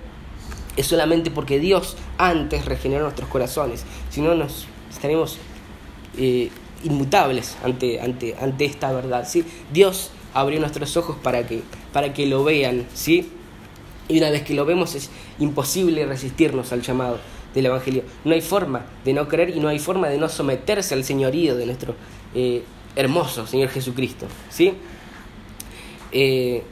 [0.77, 5.39] es solamente porque Dios antes regeneró nuestros corazones, si no nos estaremos
[6.19, 6.51] eh,
[6.83, 9.29] inmutables ante, ante, ante esta verdad.
[9.29, 9.45] ¿sí?
[9.73, 13.31] Dios abrió nuestros ojos para que, para que lo vean, ¿sí?
[14.09, 17.21] y una vez que lo vemos es imposible resistirnos al llamado
[17.55, 18.03] del Evangelio.
[18.25, 21.57] No hay forma de no creer y no hay forma de no someterse al señorío
[21.57, 21.95] de nuestro
[22.35, 22.63] eh,
[22.97, 24.27] hermoso Señor Jesucristo.
[24.51, 24.75] ¿sí?
[26.13, 26.63] Eh,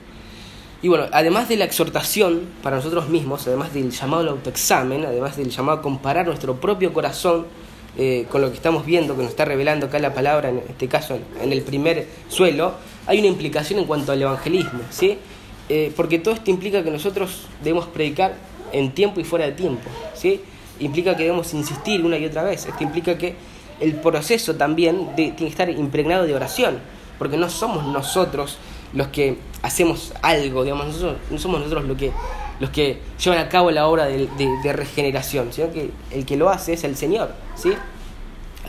[0.83, 5.37] y bueno, además de la exhortación para nosotros mismos, además del llamado al autoexamen, además
[5.37, 7.47] del llamado a comparar nuestro propio corazón
[7.97, 10.89] eh, con lo que estamos viendo, que nos está revelando acá la palabra, en este
[10.89, 12.75] caso en, el primer suelo,
[13.07, 15.19] hay una implicación en cuanto al evangelismo, ¿sí?
[15.97, 18.35] Porque todo esto implica que nosotros debemos predicar
[18.73, 20.43] en tiempo y fuera de tiempo, ¿sí?
[20.81, 23.37] Implica que debemos insistir una y otra vez, esto implica que
[23.81, 26.79] el proceso también tiene que estar impregnado de oración,
[27.19, 28.59] porque no somos nosotros
[28.93, 33.87] los que hacemos algo, digamos, nosotros, no somos nosotros los que, llevan a cabo la
[33.87, 37.73] obra de, regeneración, sino que el que lo hace es el Señor, ¿sí?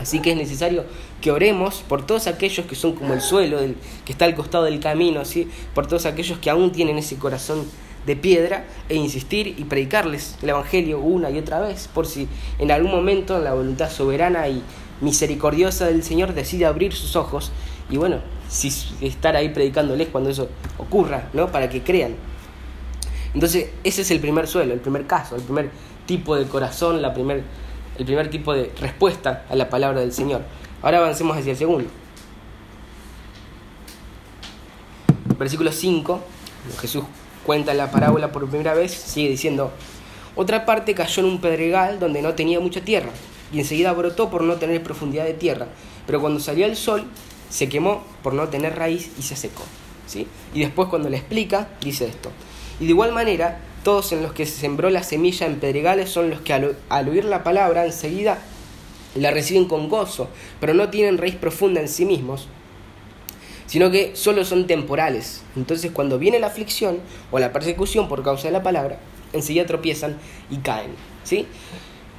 [0.00, 0.84] Así que es necesario
[1.20, 3.58] que oremos por todos aquellos que son como el suelo
[4.04, 5.48] que está al costado del camino, ¿sí?
[5.74, 7.64] por todos aquellos que aún tienen ese corazón
[8.06, 12.70] de piedra e insistir y predicarles el Evangelio una y otra vez, por si en
[12.70, 14.62] algún momento la voluntad soberana y
[15.00, 17.52] misericordiosa del Señor decide abrir sus ojos
[17.90, 21.48] y bueno, si estar ahí predicándoles cuando eso ocurra, ¿no?
[21.50, 22.14] Para que crean.
[23.34, 25.70] Entonces, ese es el primer suelo, el primer caso, el primer
[26.06, 27.42] tipo de corazón, la primer,
[27.98, 30.42] el primer tipo de respuesta a la palabra del Señor.
[30.82, 31.88] Ahora avancemos hacia el segundo.
[35.36, 36.20] Versículo 5,
[36.80, 37.04] Jesús
[37.44, 39.70] cuenta la parábola por primera vez, sigue diciendo,
[40.36, 43.10] otra parte cayó en un pedregal donde no tenía mucha tierra,
[43.52, 45.68] y enseguida brotó por no tener profundidad de tierra,
[46.06, 47.04] pero cuando salió el sol,
[47.50, 49.62] se quemó por no tener raíz y se secó.
[50.06, 50.26] ¿sí?
[50.52, 52.30] Y después cuando le explica, dice esto.
[52.80, 56.30] Y de igual manera, todos en los que se sembró la semilla en pedregales son
[56.30, 58.38] los que al, oír la palabra enseguida
[59.14, 60.28] la reciben con gozo,
[60.58, 62.48] pero no tienen raíz profunda en sí mismos,
[63.66, 65.42] sino que solo son temporales.
[65.56, 66.98] Entonces cuando viene la aflicción
[67.30, 68.98] o la persecución por causa de la palabra,
[69.32, 70.16] enseguida tropiezan
[70.50, 70.92] y caen.
[71.24, 71.46] ¿sí?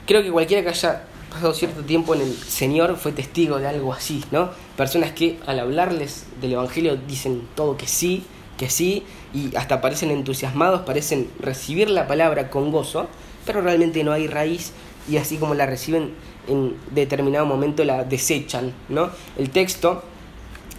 [0.05, 3.93] Creo que cualquiera que haya pasado cierto tiempo en el Señor fue testigo de algo
[3.93, 4.51] así, ¿no?
[4.77, 8.23] Personas que al hablarles del Evangelio dicen todo que sí,
[8.57, 9.03] que sí,
[9.33, 13.07] y hasta parecen entusiasmados, parecen recibir la palabra con gozo,
[13.45, 14.71] pero realmente no hay raíz
[15.09, 16.13] y así como la reciben
[16.47, 19.09] en determinado momento la desechan, ¿no?
[19.37, 20.03] El texto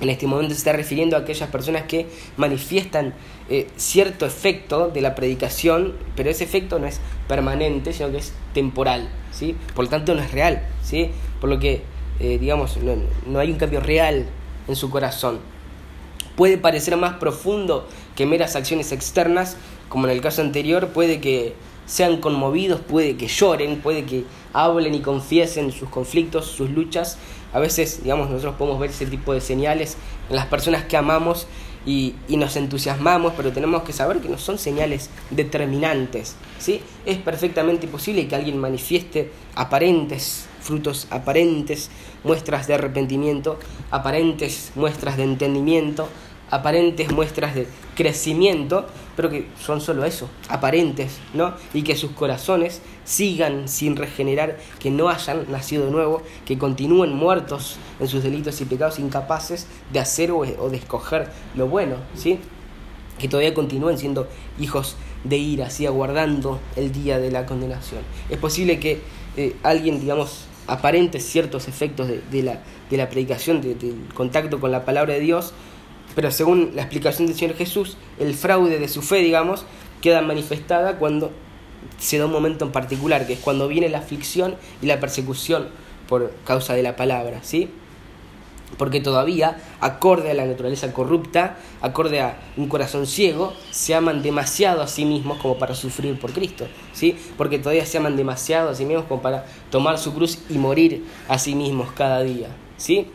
[0.01, 3.15] en este momento se está refiriendo a aquellas personas que manifiestan
[3.49, 8.33] eh, cierto efecto de la predicación, pero ese efecto no es permanente, sino que es
[8.53, 9.09] temporal.
[9.33, 9.57] ¿sí?
[9.75, 11.11] Por lo tanto no es real, ¿sí?
[11.40, 11.83] Por lo que,
[12.21, 12.79] eh, digamos,
[13.27, 14.27] no, hay un cambio real
[14.69, 15.40] en su corazón.
[16.35, 19.57] puede parecer más profundo que meras acciones externas,
[19.88, 21.55] como en el caso anterior, puede que
[21.87, 27.17] sean conmovidos, puede que lloren, puede que hablen y confiesen sus conflictos, sus luchas.
[27.53, 29.97] A veces, digamos, nosotros podemos ver ese tipo de señales
[30.29, 31.47] en las personas que amamos
[31.87, 36.35] y, nos entusiasmamos, pero tenemos que saber que no son señales determinantes.
[36.59, 36.81] ¿sí?
[37.07, 41.90] Es perfectamente posible que alguien manifieste aparentes frutos aparentes,
[42.25, 43.59] muestras de arrepentimiento,
[43.92, 46.09] aparentes muestras de entendimiento,
[46.51, 48.87] aparentes muestras de crecimiento,
[49.17, 51.54] pero que son solo eso, aparentes, ¿no?
[51.73, 57.14] Y que sus corazones sigan sin regenerar, que no hayan nacido de nuevo, que continúen
[57.14, 62.38] muertos en sus delitos y pecados, incapaces de hacer o, de escoger lo bueno, ¿sí?
[63.19, 64.29] Que todavía continúen siendo
[64.60, 68.02] hijos de ira, así aguardando el día de la condenación.
[68.29, 69.00] Es posible que
[69.37, 72.60] eh, alguien, digamos, aparentes ciertos efectos de, la,
[72.90, 75.54] de la predicación, del contacto con la palabra de Dios,
[76.17, 79.67] pero según la explicación del Señor Jesús, el fraude de su fe, digamos,
[80.00, 81.31] queda manifestada cuando
[81.98, 85.69] se da un momento en particular, que es cuando viene la aflicción y la persecución
[86.08, 87.69] por causa de la palabra, ¿sí?
[88.79, 94.81] Porque todavía, acorde a la naturaleza corrupta, acorde a un corazón ciego, se aman demasiado
[94.81, 97.14] a sí mismos como para sufrir por Cristo, ¿sí?
[97.37, 101.04] Porque todavía se aman demasiado a sí mismos como para tomar su cruz y morir
[101.29, 102.48] a sí mismos cada día,
[102.79, 103.08] ¿sí?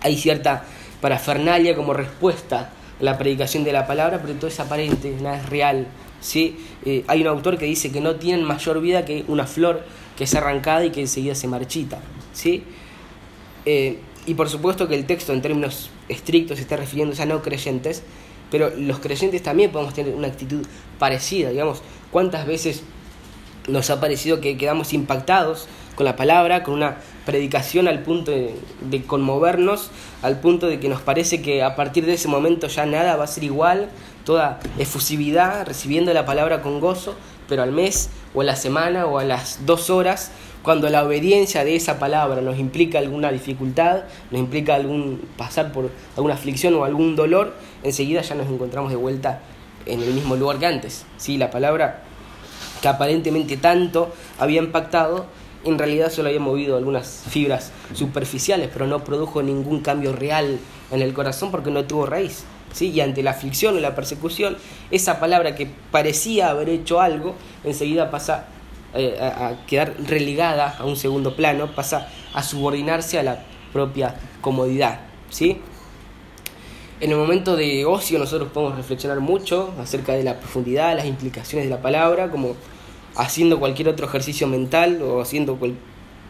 [0.00, 0.64] Hay cierta
[1.00, 2.70] parafernalia como respuesta
[3.00, 5.86] a la predicación de la palabra, pero todo es aparente, nada es real.
[6.20, 6.56] ¿sí?
[6.84, 9.84] Eh, hay un autor que dice que no tienen mayor vida que una flor
[10.16, 11.98] que es arrancada y que enseguida se marchita.
[12.32, 12.64] ¿sí?
[13.64, 18.02] Eh, y por supuesto que el texto en términos estrictos está refiriéndose a no creyentes,
[18.50, 20.66] pero los creyentes también podemos tener una actitud
[20.98, 22.82] parecida, digamos, cuántas veces
[23.68, 25.68] nos ha parecido que quedamos impactados
[25.98, 29.90] con la palabra, con una predicación al punto de, conmovernos,
[30.22, 33.24] al punto de que nos parece que a partir de ese momento ya nada va
[33.24, 33.88] a ser igual,
[34.24, 37.16] toda efusividad, recibiendo la palabra con gozo,
[37.48, 40.30] pero al mes o a la semana o a las dos horas,
[40.62, 45.90] cuando la obediencia de esa palabra nos implica alguna dificultad, nos implica algún pasar por
[46.16, 49.40] alguna aflicción o algún dolor, enseguida ya nos encontramos de vuelta
[49.84, 51.06] en el mismo lugar que antes.
[51.16, 51.38] ¿sí?
[51.38, 52.04] La palabra
[52.80, 55.26] que aparentemente tanto había impactado
[55.64, 60.58] en realidad solo había movido algunas fibras superficiales, pero no produjo ningún cambio real
[60.90, 62.44] en el corazón porque no tuvo raíz.
[62.72, 62.90] ¿sí?
[62.90, 64.56] Y ante la aflicción o la persecución,
[64.90, 67.34] esa palabra que parecía haber hecho algo,
[67.64, 68.46] enseguida pasa
[68.94, 75.00] eh, a, quedar relegada a un segundo plano, pasa a subordinarse a la propia comodidad.
[75.30, 75.60] ¿sí?
[77.00, 81.68] En el momento de ocio nosotros podemos reflexionar mucho acerca de la profundidad, las implicaciones
[81.68, 82.56] de la palabra, como
[83.18, 85.58] haciendo cualquier otro ejercicio mental o haciendo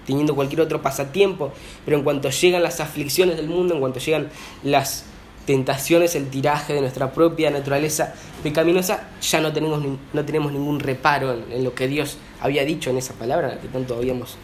[0.06, 1.52] teniendo cualquier otro pasatiempo,
[1.84, 4.30] pero en cuanto llegan las aflicciones del mundo, en cuanto llegan
[4.62, 5.04] las
[5.44, 9.82] tentaciones, el tiraje de nuestra propia naturaleza pecaminosa, ya no tenemos,
[10.12, 13.96] no tenemos ningún reparo en, lo que Dios había dicho en esa palabra que tanto
[13.96, 14.36] habíamos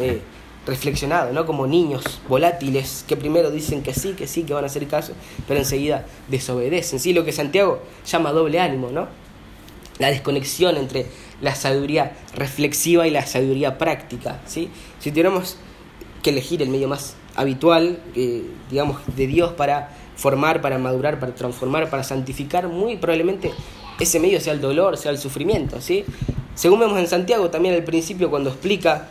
[0.00, 0.20] eh,
[0.66, 1.46] reflexionado, ¿no?
[1.46, 5.12] Como niños volátiles que primero dicen que sí, que sí, que van a hacer caso,
[5.46, 6.98] pero enseguida desobedecen.
[6.98, 9.06] Sí, lo que Santiago llama doble ánimo, ¿no?
[9.98, 11.06] La desconexión entre
[11.44, 14.40] la sabiduría reflexiva y la sabiduría práctica.
[14.46, 14.70] ¿sí?
[14.98, 15.58] Si tuviéramos
[16.22, 21.34] que elegir el medio más habitual, eh, digamos, de Dios para formar, para madurar, para
[21.34, 23.52] transformar, para santificar, muy probablemente
[24.00, 25.80] ese medio sea el dolor, sea el sufrimiento.
[25.80, 26.04] ¿sí?
[26.54, 29.08] Según vemos en Santiago también al principio cuando explica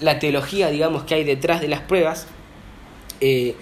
[0.00, 2.26] la teología, digamos, que hay detrás de las pruebas,
[3.20, 3.54] eh,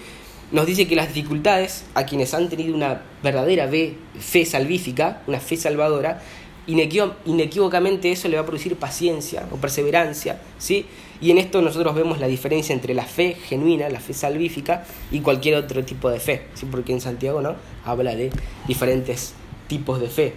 [0.53, 5.57] nos dice que las dificultades a quienes han tenido una verdadera fe salvífica, una fe
[5.57, 6.23] salvadora,
[6.67, 10.87] inequívocamente eso le va a producir paciencia o perseverancia, ¿sí?
[11.21, 15.21] Y en esto nosotros vemos la diferencia entre la fe genuina, la fe salvífica y
[15.21, 16.67] cualquier otro tipo de fe, ¿sí?
[16.71, 17.55] Porque en Santiago, ¿no?
[17.85, 18.31] Habla de
[18.67, 19.35] diferentes
[19.69, 20.35] tipos de fe.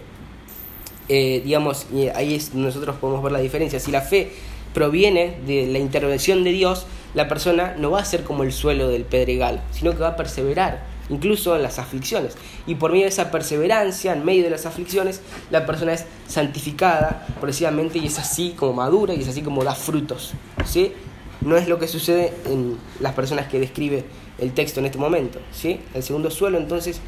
[1.08, 3.80] Eh, digamos, ahí nosotros podemos ver la diferencia.
[3.80, 4.30] Si la fe
[4.72, 8.88] proviene de la intervención de Dios, la persona no va a ser como el suelo
[8.88, 12.36] del pedregal, sino que va a perseverar incluso en las aflicciones.
[12.66, 17.26] Y por medio de esa perseverancia, en medio de las aflicciones, la persona es santificada
[17.34, 20.32] progresivamente y es así como madura y es así como da frutos.
[20.64, 20.92] ¿sí?
[21.40, 24.04] No es lo que sucede en las personas que describe
[24.38, 25.40] el texto en este momento.
[25.52, 25.80] ¿sí?
[25.94, 27.00] El segundo suelo, entonces,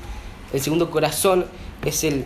[0.52, 1.46] el segundo corazón
[1.84, 2.24] es el,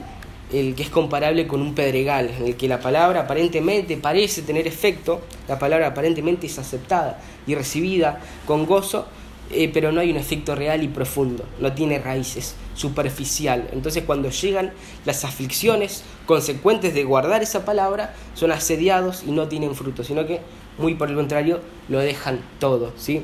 [0.52, 4.66] el que es comparable con un pedregal, en el que la palabra aparentemente parece tener
[4.66, 9.06] efecto, la palabra aparentemente es aceptada y recibida con gozo,
[9.50, 13.68] eh, pero no hay un efecto real y profundo, no tiene raíces, superficial.
[13.72, 14.72] Entonces cuando llegan
[15.04, 20.40] las aflicciones consecuentes de guardar esa palabra, son asediados y no tienen fruto, sino que
[20.78, 23.22] muy por el contrario lo dejan todo, ¿sí?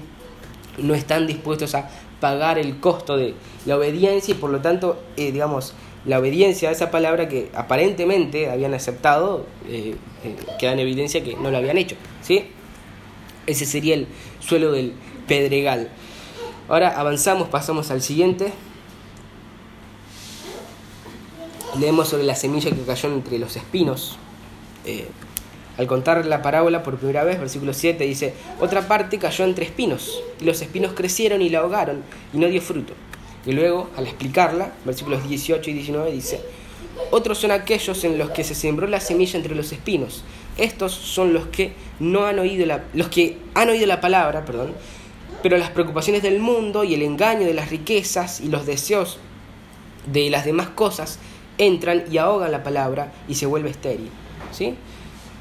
[0.79, 3.35] No están dispuestos a pagar el costo de
[3.67, 8.51] la obediencia y por lo tanto, eh, digamos, la obediencia a esa palabra que aparentemente
[8.51, 9.95] habían aceptado, eh,
[10.25, 11.97] eh, queda en evidencia que no lo habían hecho.
[12.23, 12.45] ¿sí?
[13.47, 14.07] Ese sería el
[14.41, 14.95] suelo del
[15.29, 15.91] pedregal.
[16.69, 18.53] Ahora avanzamos, pasamos al siguiente.
[21.79, 24.17] Leemos sobre la semilla que cayó entre los espinos.
[24.85, 25.09] Eh,
[25.79, 30.23] al contar la parábola por primera vez, versículo 7 dice, otra parte cayó entre espinos,
[30.39, 32.03] y los espinos crecieron y la ahogaron,
[32.33, 32.93] y no dio fruto.
[33.47, 36.41] Y luego, al explicarla, versículos 18 y 19 dice,
[37.11, 40.25] otros son aquellos en los que se sembró la semilla entre los espinos.
[40.59, 44.75] Estos son los que no han oído la, los que han oído la palabra, perdón,
[45.43, 49.19] pero las preocupaciones del mundo y el engaño de las riquezas y los deseos
[50.07, 51.19] de las demás cosas
[51.59, 54.11] entran y ahogan la palabra y se vuelve estéril.
[54.53, 54.75] ¿sí?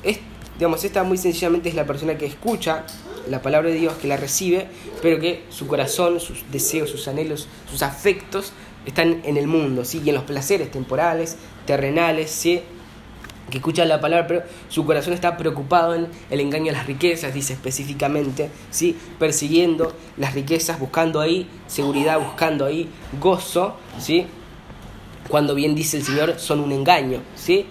[0.03, 0.19] Es,
[0.57, 2.85] digamos, esta muy sencillamente es la persona que escucha
[3.29, 4.67] la palabra de Dios, que la recibe,
[5.01, 8.51] pero que su corazón, sus deseos, sus anhelos, sus afectos
[8.85, 10.01] están en el mundo, ¿sí?
[10.03, 11.37] y en los placeres temporales,
[11.67, 12.61] terrenales, ¿sí?
[13.51, 17.33] Que escucha la palabra, pero su corazón está preocupado en el engaño a las riquezas,
[17.33, 18.97] dice específicamente, ¿sí?
[19.19, 22.89] persiguiendo las riquezas, buscando ahí seguridad, buscando ahí
[23.19, 24.25] gozo, ¿sí?
[25.27, 27.21] cuando bien dice el Señor, son un engaño.
[27.35, 27.67] ¿sí?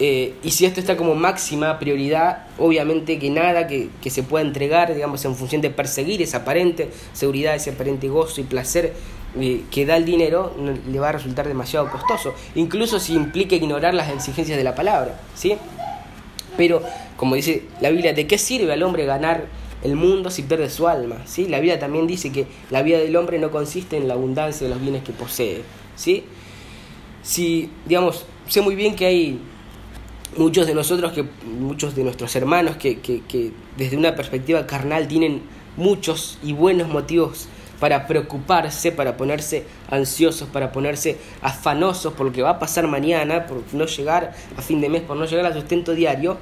[0.00, 4.44] Eh, y si esto está como máxima prioridad, obviamente que nada que, que, se pueda
[4.44, 8.92] entregar, digamos, en función de perseguir esa aparente seguridad, ese aparente gozo y placer
[9.40, 10.54] eh, que da el dinero,
[10.90, 15.20] le va a resultar demasiado costoso, incluso si implica ignorar las exigencias de la palabra,
[15.34, 15.56] ¿sí?
[16.56, 16.82] Pero,
[17.16, 19.46] como dice la Biblia, ¿de qué sirve al hombre ganar
[19.82, 21.22] el mundo si pierde su alma?
[21.26, 21.48] ¿sí?
[21.48, 24.72] La Biblia también dice que la vida del hombre no consiste en la abundancia de
[24.72, 25.62] los bienes que posee,
[25.96, 26.24] ¿sí?
[27.22, 29.40] Si, digamos, sé muy bien que hay
[30.36, 31.24] muchos de nosotros, que,
[31.58, 35.42] muchos de nuestros hermanos que, que, que, desde una perspectiva carnal tienen
[35.76, 37.48] muchos y buenos motivos
[37.80, 43.46] para preocuparse, para ponerse ansiosos, para ponerse afanosos por lo que va a pasar mañana,
[43.46, 46.38] por no llegar a fin de mes, por no llegar al sustento diario,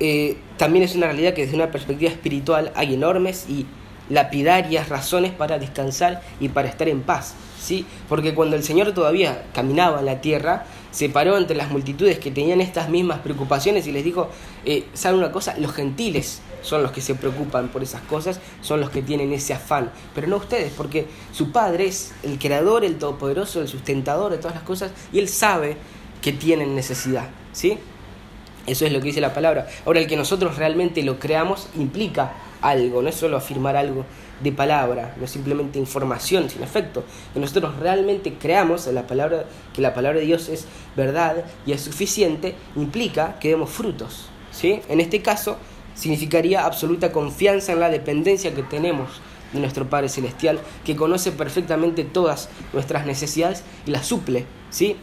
[0.00, 3.66] eh, también es una realidad que desde una perspectiva espiritual hay enormes y
[4.10, 7.34] lapidarias razones para descansar y para estar en paz.
[7.60, 7.84] ¿sí?
[8.08, 12.30] Porque cuando el Señor todavía caminaba en la tierra, se paró entre las multitudes que
[12.30, 14.30] tenían estas mismas preocupaciones y les dijo,
[14.64, 15.54] eh, ¿saben una cosa?
[15.58, 19.54] Los gentiles son los que se preocupan por esas cosas, son los que tienen ese
[19.54, 24.38] afán, pero no ustedes, porque su Padre es el creador, el todopoderoso, el sustentador de
[24.38, 25.76] todas las cosas, y Él sabe
[26.22, 27.78] que tienen necesidad, ¿sí?
[28.66, 29.66] Eso es lo que dice la palabra.
[29.86, 34.04] Ahora, el que nosotros realmente lo creamos implica algo, no es solo afirmar algo
[34.42, 37.02] de palabra, no es simplemente información sin efecto.
[37.32, 41.80] Que nosotros realmente creamos la palabra, que la palabra de Dios es verdad y es
[41.80, 44.26] suficiente, implica que demos frutos.
[44.50, 44.80] ¿sí?
[44.88, 45.56] En este caso,
[45.98, 49.20] significaría absoluta confianza en la dependencia que tenemos
[49.52, 54.46] de nuestro Padre Celestial, que conoce perfectamente todas nuestras necesidades y las suple.
[54.70, 54.96] ¿sí?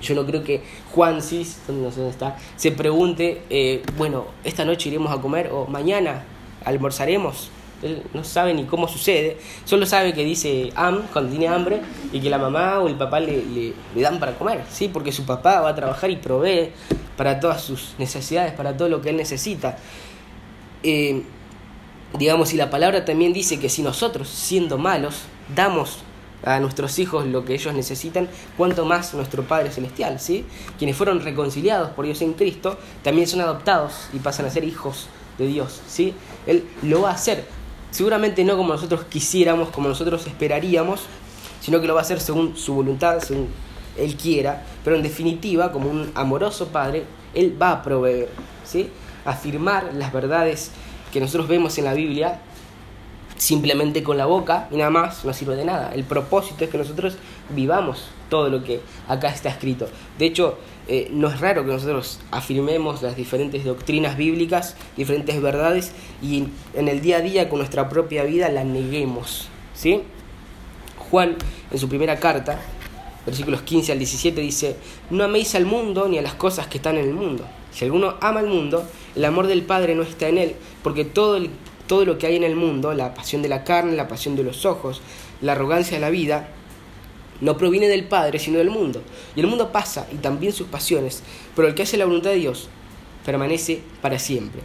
[0.00, 0.62] Yo no creo que
[0.92, 2.36] Juan Cis, ¿dónde está?
[2.56, 6.24] se pregunte, eh, bueno, esta noche iremos a comer o mañana
[6.64, 7.50] almorzaremos.
[7.82, 11.80] Él no sabe ni cómo sucede, solo sabe que dice am cuando tiene hambre
[12.12, 14.88] y que la mamá o el papá le, le, dan para comer, ¿sí?
[14.88, 16.70] porque su papá va a trabajar y provee
[17.16, 19.76] para todas sus necesidades, para todo lo que él necesita.
[20.84, 21.22] Eh,
[22.18, 25.22] digamos, y la palabra también dice que si nosotros, siendo malos,
[25.54, 25.98] damos
[26.44, 30.44] a nuestros hijos lo que ellos necesitan, cuanto más nuestro Padre Celestial, ¿sí?
[30.78, 35.08] Quienes fueron reconciliados por Dios en Cristo, también son adoptados y pasan a ser hijos
[35.38, 36.14] de Dios, ¿sí?
[36.46, 37.46] Él lo va a hacer,
[37.90, 41.00] seguramente no como nosotros quisiéramos, como nosotros esperaríamos,
[41.60, 43.48] sino que lo va a hacer según su voluntad, según
[43.96, 48.28] Él quiera, pero en definitiva, como un amoroso Padre, Él va a proveer,
[48.64, 48.90] ¿sí?
[49.24, 50.70] Afirmar las verdades
[51.12, 52.40] que nosotros vemos en la Biblia
[53.36, 55.92] simplemente con la boca y nada más no sirve de nada.
[55.94, 57.16] El propósito es que nosotros
[57.50, 59.88] vivamos todo lo que acá está escrito.
[60.18, 60.58] De hecho,
[60.88, 66.88] eh, no es raro que nosotros afirmemos las diferentes doctrinas bíblicas, diferentes verdades, y en
[66.88, 69.48] el día a día con nuestra propia vida la neguemos.
[69.74, 70.02] ¿sí?
[71.10, 71.36] Juan,
[71.70, 72.58] en su primera carta,
[73.26, 74.76] versículos 15 al 17, dice,
[75.10, 77.44] no améis al mundo ni a las cosas que están en el mundo.
[77.72, 78.84] Si alguno ama al mundo,
[79.16, 81.50] el amor del Padre no está en él, porque todo el
[81.86, 84.42] todo lo que hay en el mundo, la pasión de la carne, la pasión de
[84.42, 85.02] los ojos,
[85.40, 86.48] la arrogancia de la vida,
[87.40, 89.02] no proviene del Padre, sino del mundo.
[89.36, 91.22] Y el mundo pasa, y también sus pasiones,
[91.54, 92.68] pero el que hace la voluntad de Dios
[93.24, 94.62] permanece para siempre.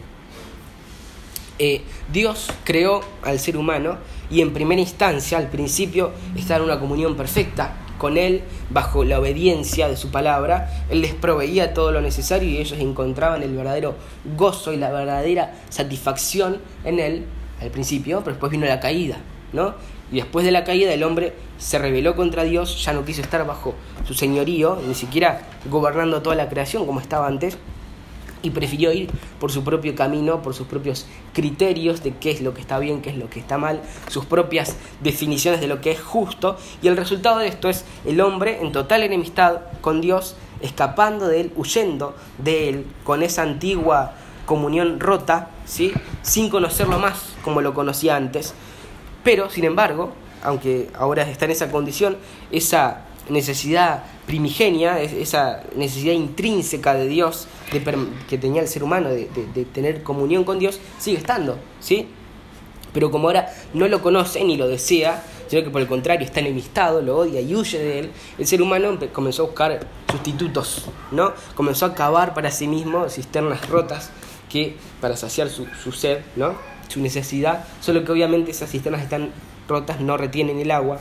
[1.58, 3.98] Eh, Dios creó al ser humano
[4.30, 9.20] y en primera instancia, al principio, está en una comunión perfecta con Él, bajo la
[9.20, 13.94] obediencia de su palabra, Él les proveía todo lo necesario y ellos encontraban el verdadero
[14.36, 17.26] gozo y la verdadera satisfacción en Él
[17.60, 19.18] al principio, pero después vino la caída,
[19.52, 19.74] ¿no?
[20.10, 23.46] Y después de la caída el hombre se rebeló contra Dios, ya no quiso estar
[23.46, 23.74] bajo
[24.06, 27.58] su señorío, ni siquiera gobernando toda la creación como estaba antes,
[28.42, 32.54] y prefirió ir por su propio camino, por sus propios criterios de qué es lo
[32.54, 35.92] que está bien, qué es lo que está mal, sus propias definiciones de lo que
[35.92, 40.36] es justo, y el resultado de esto es el hombre en total enemistad con Dios,
[40.60, 44.14] escapando de él, huyendo de él, con esa antigua
[44.46, 45.92] comunión rota, ¿sí?
[46.22, 48.54] sin conocerlo más como lo conocía antes,
[49.22, 50.12] pero sin embargo,
[50.42, 52.16] aunque ahora está en esa condición,
[52.50, 57.46] esa necesidad primigenia, esa necesidad intrínseca de Dios
[58.28, 59.26] que tenía el ser humano de,
[59.72, 62.08] tener comunión con Dios, sigue estando, ¿sí?
[62.92, 66.40] Pero como ahora no lo conoce ni lo desea, sino que por el contrario está
[66.40, 71.32] enemistado, lo odia y huye de él, el ser humano comenzó a buscar sustitutos, ¿no?
[71.54, 74.10] Comenzó a cavar para sí mismo cisternas rotas
[74.48, 76.54] que para saciar su, su sed, ¿no?
[76.88, 79.30] Su necesidad, solo que obviamente esas cisternas están
[79.68, 80.98] rotas, no retienen el agua,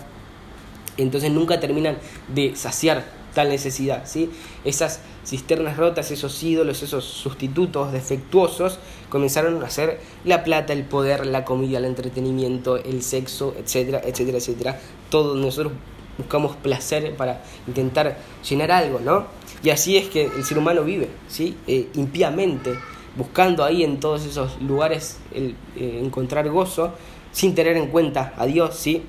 [1.02, 1.97] entonces nunca terminan
[2.28, 4.30] de saciar tal necesidad, ¿sí?
[4.66, 8.80] Esas cisternas rotas, esos ídolos, esos sustitutos defectuosos,
[9.10, 14.38] comenzaron a hacer la plata, el poder, la comida, el entretenimiento, el sexo, etcétera, etcétera,
[14.38, 14.80] etcétera.
[15.10, 15.74] Todos nosotros
[16.18, 19.26] buscamos placer para intentar llenar algo, ¿no?
[19.64, 21.56] Y así es que el ser humano vive, ¿sí?
[21.68, 22.74] Eh, impíamente,
[23.16, 26.93] buscando ahí en todos esos lugares el, eh, encontrar gozo,
[27.32, 29.04] sin tener en cuenta a Dios, ¿sí?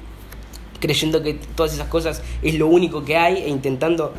[0.81, 4.13] Creyendo que todas esas cosas es lo único que hay e intentando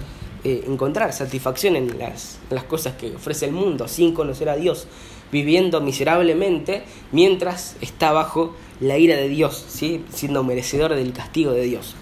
[0.43, 4.87] eh, encontrar satisfacción en las, las cosas que ofrece el mundo, sin conocer a Dios,
[5.31, 10.03] viviendo miserablemente mientras está bajo la ira de Dios, ¿sí?
[10.13, 11.95] siendo merecedor del castigo de Dios.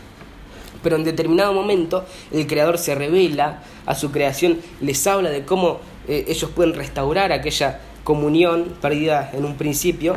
[0.82, 5.80] Pero en determinado momento el Creador se revela a su creación, les habla de cómo
[6.08, 10.16] eh, ellos pueden restaurar aquella comunión perdida en un principio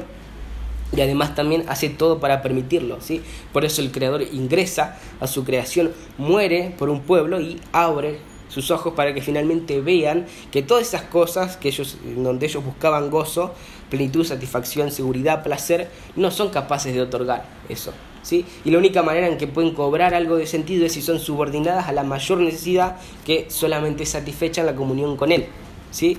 [0.95, 3.23] y además también hace todo para permitirlo, ¿sí?
[3.53, 8.19] Por eso el creador ingresa a su creación, muere por un pueblo y abre
[8.49, 13.11] sus ojos para que finalmente vean que todas esas cosas que ellos donde ellos buscaban
[13.11, 13.55] gozo,
[13.89, 18.45] plenitud, satisfacción, seguridad, placer, no son capaces de otorgar eso, ¿sí?
[18.65, 21.89] Y la única manera en que pueden cobrar algo de sentido es si son subordinadas
[21.89, 25.47] a la mayor necesidad que solamente satisfecha la comunión con él,
[25.91, 26.19] ¿sí?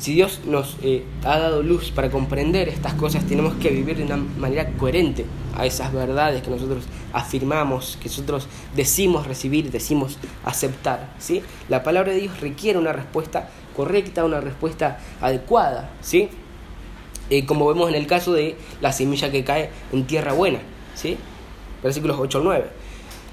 [0.00, 4.04] Si Dios nos eh, ha dado luz para comprender estas cosas, tenemos que vivir de
[4.04, 11.12] una manera coherente a esas verdades que nosotros afirmamos, que nosotros decimos recibir, decimos aceptar.
[11.18, 11.42] ¿sí?
[11.68, 15.90] La palabra de Dios requiere una respuesta correcta, una respuesta adecuada.
[16.00, 16.30] ¿sí?
[17.28, 20.60] Eh, como vemos en el caso de la semilla que cae en tierra buena.
[20.94, 21.18] ¿sí?
[21.82, 22.64] Versículos 8 al 9.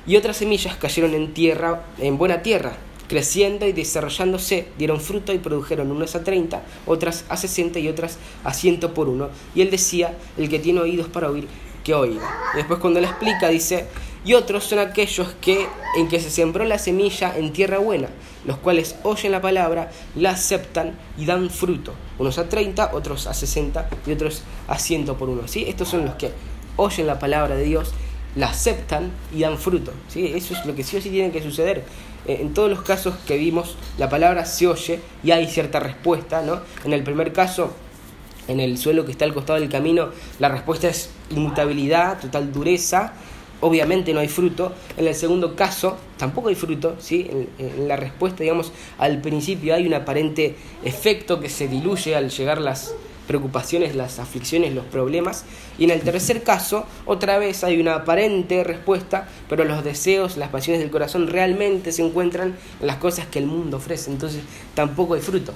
[0.05, 2.73] Y otras semillas cayeron en tierra, en buena tierra
[3.07, 8.17] creciendo y desarrollándose, dieron fruto y produjeron unas a treinta, otras a sesenta y otras
[8.43, 9.29] a ciento por uno.
[9.55, 11.47] Y él decía, el que tiene oídos para oír,
[11.83, 12.21] que oiga.
[12.53, 13.87] después cuando le explica dice,
[14.25, 18.09] y otros son aquellos que en que se sembró la semilla en tierra buena,
[18.45, 21.93] los cuales oyen la palabra, la aceptan y dan fruto.
[22.19, 25.47] Unos a treinta, otros a sesenta y otros a ciento por uno.
[25.47, 25.63] ¿sí?
[25.67, 26.31] Estos son los que
[26.75, 27.93] oyen la palabra de Dios,
[28.35, 29.93] la aceptan y dan fruto.
[30.09, 30.33] ¿sí?
[30.35, 31.85] Eso es lo que sí o sí tiene que suceder.
[32.27, 36.41] Eh, en todos los casos que vimos, la palabra se oye y hay cierta respuesta,
[36.41, 36.59] ¿no?
[36.83, 37.73] En el primer caso,
[38.47, 40.09] en el suelo que está al costado del camino,
[40.39, 43.13] la respuesta es inmutabilidad, total dureza,
[43.61, 44.73] obviamente no hay fruto.
[44.97, 47.29] En el segundo caso, tampoco hay fruto, ¿sí?
[47.29, 52.29] En, en, la respuesta, digamos, al principio hay un aparente efecto que se diluye al
[52.29, 52.93] llegar las,
[53.27, 55.43] preocupaciones, las aflicciones, los problemas.
[55.77, 60.49] Y en el tercer caso, otra vez hay una aparente respuesta, pero los deseos, las
[60.49, 64.09] pasiones del corazón realmente se encuentran en las cosas que el mundo ofrece.
[64.09, 64.41] Entonces
[64.73, 65.53] tampoco hay fruto.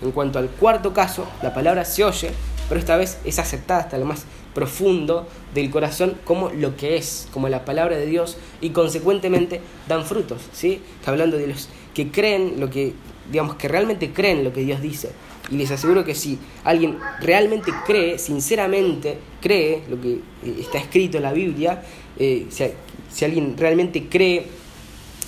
[0.00, 2.30] En cuanto al cuarto caso, la palabra se oye,
[2.68, 7.28] pero esta vez es aceptada hasta lo más profundo del corazón como lo que es,
[7.32, 10.82] como la palabra de Dios, y consecuentemente dan frutos, ¿sí?
[11.06, 12.94] hablando de los que creen lo que,
[13.30, 15.10] digamos, que realmente creen lo que Dios dice,
[15.50, 20.20] y les aseguro que si alguien realmente cree, sinceramente cree lo que eh,
[20.60, 21.82] está escrito en la Biblia,
[22.18, 24.46] eh, si, alguien realmente cree,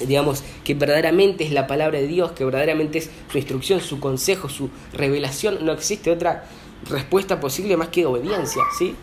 [0.06, 4.48] digamos, que verdaderamente es la palabra de Dios, que verdaderamente es su instrucción, su consejo,
[4.48, 6.44] su revelación, no existe otra
[6.88, 8.94] respuesta posible más que obediencia, ¿sí?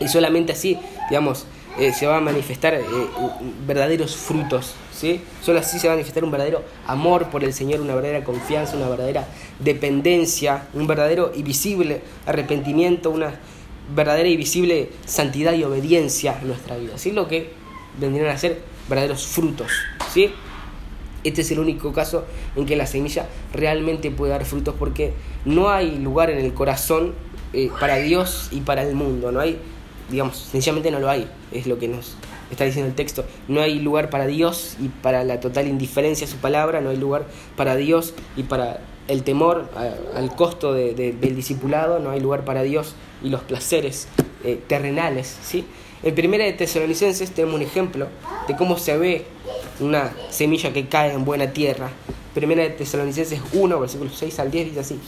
[0.00, 1.46] Y solamente así, digamos,
[1.78, 2.80] eh, se van a manifestar
[3.66, 4.74] verdaderos frutos
[5.42, 8.76] Solo así se va a manifestar un verdadero amor por el Señor, una verdadera confianza,
[8.76, 9.26] una verdadera
[9.58, 13.34] dependencia, un verdadero y visible arrepentimiento, una
[13.94, 16.96] verdadera y visible santidad y obediencia en nuestra vida.
[16.96, 17.12] ¿sí?
[17.12, 17.50] Lo que
[17.98, 19.72] vendrían a ser verdaderos frutos.
[20.12, 20.30] ¿sí?
[21.24, 22.24] Este es el único caso
[22.56, 25.12] en que la semilla realmente puede dar frutos porque
[25.44, 27.14] no hay lugar en el corazón
[27.52, 29.30] eh, para Dios y para el mundo.
[29.30, 29.58] No hay
[30.12, 32.16] digamos, sencillamente no lo hay, es lo que nos
[32.54, 33.24] está diciendo el texto.
[33.48, 36.96] No hay lugar para Dios y para la total indiferencia a su palabra, no hay
[36.96, 37.26] lugar
[37.56, 39.68] para Dios y para el temor
[40.14, 44.08] al costo del discipulado, no hay lugar para Dios y los placeres
[44.44, 45.36] eh, terrenales.
[45.42, 45.64] ¿sí?
[46.02, 48.08] En Primera de Tesalonicenses tenemos un ejemplo
[48.48, 49.24] de cómo se ve
[49.80, 51.90] una semilla que cae en buena tierra.
[52.34, 54.98] Primera de Tesalonicenses 1, versículos 6 al 10 dice así.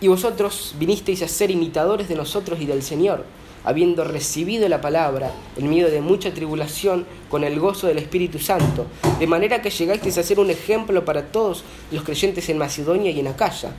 [0.00, 3.24] Y vosotros vinisteis a ser imitadores de nosotros y del Señor
[3.64, 8.86] habiendo recibido la palabra en medio de mucha tribulación con el gozo del Espíritu Santo,
[9.18, 13.20] de manera que llegasteis a ser un ejemplo para todos los creyentes en Macedonia y
[13.20, 13.72] en Acaya,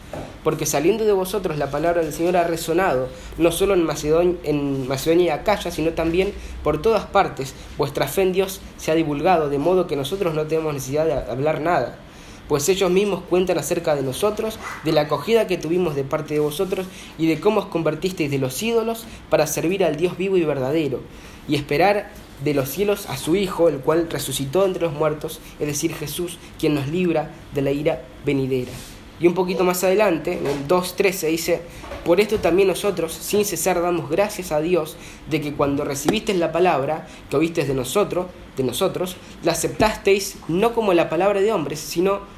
[0.44, 3.08] porque saliendo de vosotros la palabra del Señor ha resonado,
[3.38, 6.34] no solo en Macedonia, en Macedonia y Acaya, sino también
[6.64, 10.46] por todas partes, vuestra fe en Dios se ha divulgado, de modo que nosotros no
[10.46, 12.00] tenemos necesidad de hablar nada
[12.48, 16.40] pues ellos mismos cuentan acerca de nosotros, de la acogida que tuvimos de parte de
[16.40, 16.88] vosotros
[17.18, 21.02] y de cómo os convertisteis de los ídolos para servir al Dios vivo y verdadero,
[21.48, 22.12] y esperar
[22.44, 26.38] de los cielos a su Hijo, el cual resucitó entre los muertos, es decir, Jesús,
[26.60, 28.72] quien nos libra de la ira venidera.
[29.20, 31.62] Y un poquito más adelante, en el 2.13 dice,
[32.04, 34.98] por esto también nosotros, sin cesar, damos gracias a Dios
[35.30, 38.26] de que cuando recibisteis la palabra que oísteis de nosotros,
[38.58, 42.35] de nosotros, la aceptasteis no como la palabra de hombres, sino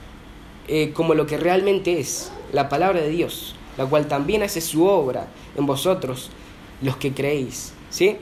[0.68, 4.86] eh, como lo que realmente es, la palabra de Dios, la cual también hace su
[4.86, 6.30] obra en vosotros,
[6.82, 7.74] los que creéis.
[7.89, 8.18] ¿Sí?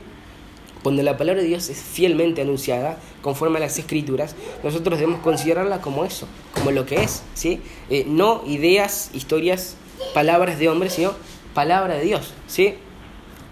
[0.83, 5.81] Cuando la palabra de Dios es fielmente anunciada, conforme a las escrituras, nosotros debemos considerarla
[5.81, 7.59] como eso, como lo que es, ¿sí?
[7.89, 9.77] Eh, no ideas, historias,
[10.13, 11.13] palabras de hombres, sino
[11.55, 12.75] palabra de Dios, ¿sí?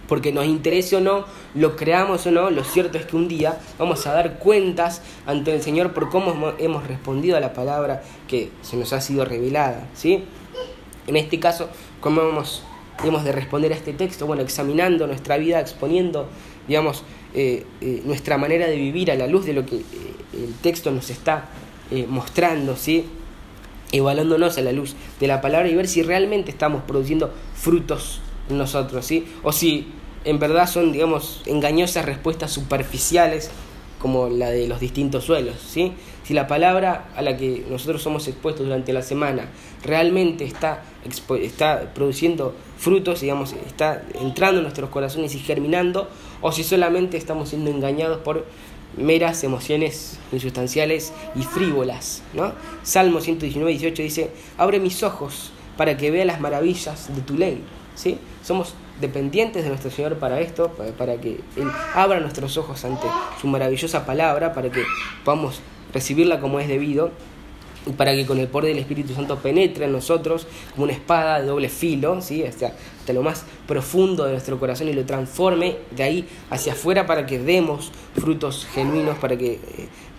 [0.07, 1.25] Porque nos interese o no,
[1.55, 5.53] lo creamos o no, lo cierto es que un día vamos a dar cuentas ante
[5.53, 9.87] el Señor por cómo hemos respondido a la palabra que se nos ha sido revelada,
[9.93, 10.23] ¿sí?
[11.07, 12.63] En este caso, ¿cómo hemos,
[13.23, 14.25] de responder a este texto?
[14.25, 16.27] Bueno, examinando nuestra vida, exponiendo,
[16.67, 19.83] digamos, eh, eh, nuestra manera de vivir a la luz de lo que eh,
[20.33, 21.49] el texto nos está
[22.07, 23.05] mostrando, ¿sí?
[23.91, 29.05] Evaluándonos a la luz de la palabra y ver si realmente estamos produciendo frutos nosotros,
[29.05, 29.25] ¿sí?
[29.43, 29.87] O si
[30.25, 33.51] en verdad son, digamos, engañosas respuestas superficiales
[33.99, 35.93] como la de los distintos suelos, ¿sí?
[36.23, 39.49] Si la palabra a la que nosotros somos expuestos durante la semana
[39.83, 40.83] realmente está,
[41.41, 46.09] está produciendo frutos, digamos, está entrando en nuestros corazones y germinando,
[46.41, 48.45] o si solamente estamos siendo engañados por
[48.97, 52.53] meras emociones insustanciales y frívolas, ¿no?
[52.83, 57.63] Salmo 119, 18 dice, abre mis ojos para que vea las maravillas de tu ley.
[57.95, 58.17] ¿sí?
[58.43, 63.07] Somos dependientes de nuestro Señor para esto, para que Él abra nuestros ojos ante
[63.39, 64.83] su maravillosa palabra, para que
[65.23, 65.61] podamos
[65.93, 67.11] recibirla como es debido
[67.85, 71.41] y para que con el poder del Espíritu Santo penetre en nosotros como una espada
[71.41, 72.43] de doble filo, ¿sí?
[72.43, 77.05] hasta, hasta lo más profundo de nuestro corazón y lo transforme de ahí hacia afuera
[77.05, 79.59] para que demos frutos genuinos, para que eh,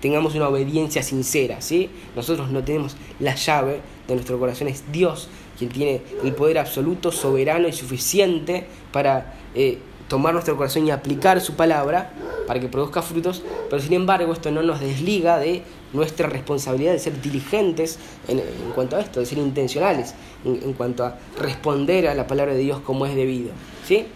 [0.01, 1.61] tengamos una obediencia sincera.
[1.61, 1.91] ¿sí?
[2.15, 5.29] Nosotros no tenemos la llave de nuestro corazón, es Dios
[5.59, 9.79] quien tiene el poder absoluto, soberano y suficiente para eh,
[10.09, 12.13] tomar nuestro corazón y aplicar su palabra
[12.47, 16.99] para que produzca frutos, pero sin embargo esto no nos desliga de nuestra responsabilidad de
[16.99, 17.99] ser diligentes
[18.29, 18.41] en,
[18.75, 22.81] cuanto a esto, de ser intencionales en, cuanto a responder a la palabra de Dios
[22.81, 23.51] como es debido.
[23.87, 24.07] ¿sí?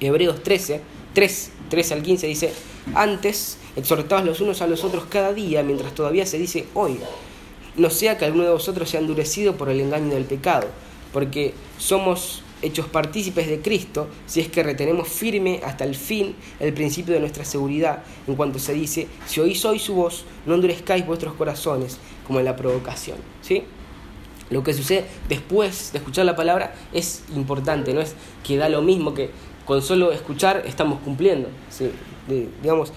[0.00, 0.80] Hebreos 13,
[1.14, 2.52] 3, 13 al 15 dice,
[2.94, 6.98] antes exhortaos los unos a los otros cada día mientras todavía se dice hoy
[7.78, 10.68] no sea que alguno de vosotros sea endurecido por el engaño del pecado,
[11.12, 16.72] porque somos hechos partícipes de Cristo si es que retenemos firme hasta el fin el
[16.74, 21.06] principio de nuestra seguridad, en cuanto se dice, si oís hoy su voz, no endurezcáis
[21.06, 23.18] vuestros corazones como en la provocación.
[23.42, 23.62] ¿Sí?
[24.50, 28.82] Lo que sucede después de escuchar la palabra es importante, no es que da lo
[28.82, 29.30] mismo que
[29.68, 31.50] con solo escuchar estamos cumpliendo.
[31.68, 31.92] ¿sí?
[32.62, 32.92] digamos,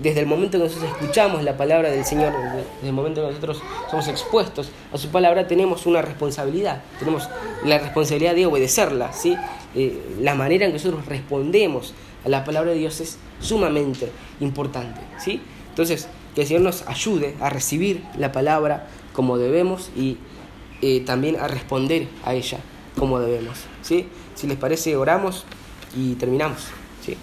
[0.00, 3.62] desde el momento que nosotros escuchamos la palabra del Señor, desde el momento que nosotros
[3.90, 7.28] somos expuestos a su palabra, tenemos una responsabilidad, tenemos
[7.64, 9.36] la responsabilidad de obedecerla, ¿sí?
[9.74, 14.10] Eh, la manera en que nosotros respondemos a la palabra de Dios es sumamente
[14.40, 15.40] importante, ¿sí?
[15.70, 20.18] Entonces, que el Señor nos ayude a recibir la palabra como debemos y
[20.82, 22.58] eh, también a responder a ella
[22.98, 24.08] como debemos, ¿sí?
[24.34, 25.44] Si les parece, oramos
[25.94, 26.62] y terminamos,
[27.04, 27.16] ¿sí?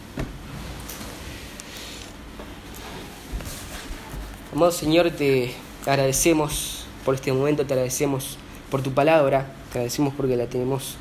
[4.53, 5.53] Amado Señor, te
[5.85, 8.37] agradecemos por este momento, te agradecemos
[8.69, 10.95] por tu palabra, te agradecemos porque la tenemos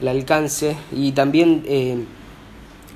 [0.00, 2.04] al alcance y también eh,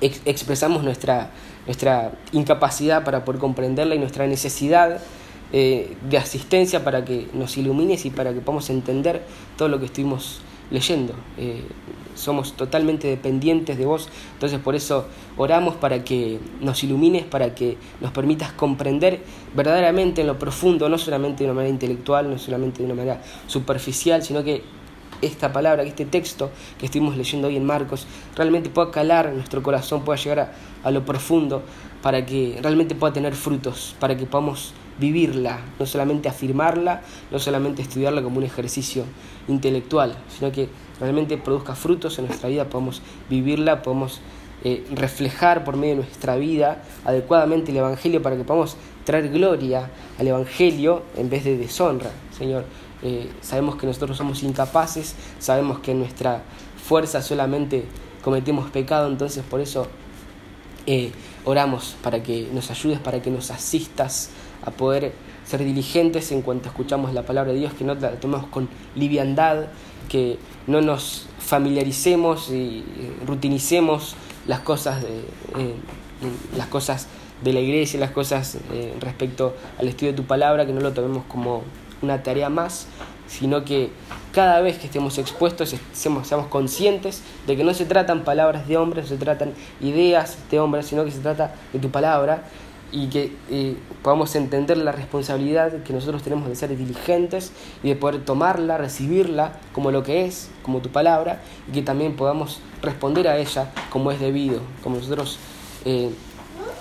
[0.01, 1.31] expresamos nuestra,
[1.65, 5.01] nuestra incapacidad para poder comprenderla y nuestra necesidad
[5.53, 9.23] eh, de asistencia para que nos ilumines y para que podamos entender
[9.57, 11.13] todo lo que estuvimos leyendo.
[11.37, 11.63] Eh,
[12.17, 15.05] somos totalmente dependientes de vos, entonces por eso
[15.37, 19.21] oramos para que nos ilumines, para que nos permitas comprender
[19.55, 23.21] verdaderamente en lo profundo, no solamente de una manera intelectual, no solamente de una manera
[23.47, 24.63] superficial, sino que
[25.21, 28.05] esta palabra, este texto que estuvimos leyendo hoy en Marcos,
[28.35, 30.51] realmente pueda calar nuestro corazón, pueda llegar a,
[30.87, 31.63] a lo profundo,
[32.01, 37.01] para que realmente pueda tener frutos, para que podamos vivirla, no solamente afirmarla,
[37.31, 39.03] no solamente estudiarla como un ejercicio
[39.47, 44.21] intelectual, sino que realmente produzca frutos en nuestra vida, podamos vivirla, podamos
[44.63, 48.75] eh, reflejar por medio de nuestra vida adecuadamente el Evangelio para que podamos
[49.05, 52.65] traer gloria al Evangelio en vez de deshonra, Señor.
[53.03, 56.41] Eh, sabemos que nosotros somos incapaces, sabemos que en nuestra
[56.83, 57.85] fuerza solamente
[58.23, 59.87] cometemos pecado, entonces por eso
[60.87, 61.11] eh,
[61.45, 64.31] oramos para que nos ayudes, para que nos asistas
[64.65, 65.13] a poder
[65.45, 69.67] ser diligentes en cuanto escuchamos la palabra de Dios, que no la tomemos con liviandad,
[70.07, 72.83] que no nos familiaricemos y
[73.25, 74.15] rutinicemos
[74.47, 75.19] las cosas de,
[75.59, 75.75] eh,
[76.55, 77.07] las cosas
[77.43, 80.93] de la iglesia, las cosas eh, respecto al estudio de tu palabra, que no lo
[80.93, 81.63] tomemos como
[82.01, 82.87] una tarea más,
[83.27, 83.91] sino que
[84.33, 88.77] cada vez que estemos expuestos seamos, seamos conscientes de que no se tratan palabras de
[88.77, 92.43] hombres, no se tratan ideas de hombres, sino que se trata de tu palabra
[92.91, 97.51] y que eh, podamos entender la responsabilidad que nosotros tenemos de ser diligentes
[97.83, 102.15] y de poder tomarla, recibirla como lo que es, como tu palabra, y que también
[102.15, 105.37] podamos responder a ella como es debido, como nosotros
[105.85, 106.09] eh,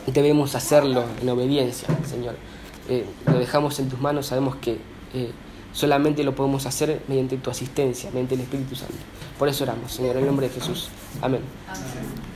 [0.06, 2.36] debemos hacerlo en obediencia, Señor.
[2.88, 4.78] Eh, lo dejamos en tus manos, sabemos que
[5.72, 8.94] solamente lo podemos hacer mediante tu asistencia, mediante el Espíritu Santo.
[9.38, 10.88] Por eso oramos, Señor, en el nombre de Jesús.
[11.20, 11.40] Amén.
[11.68, 12.35] Amén.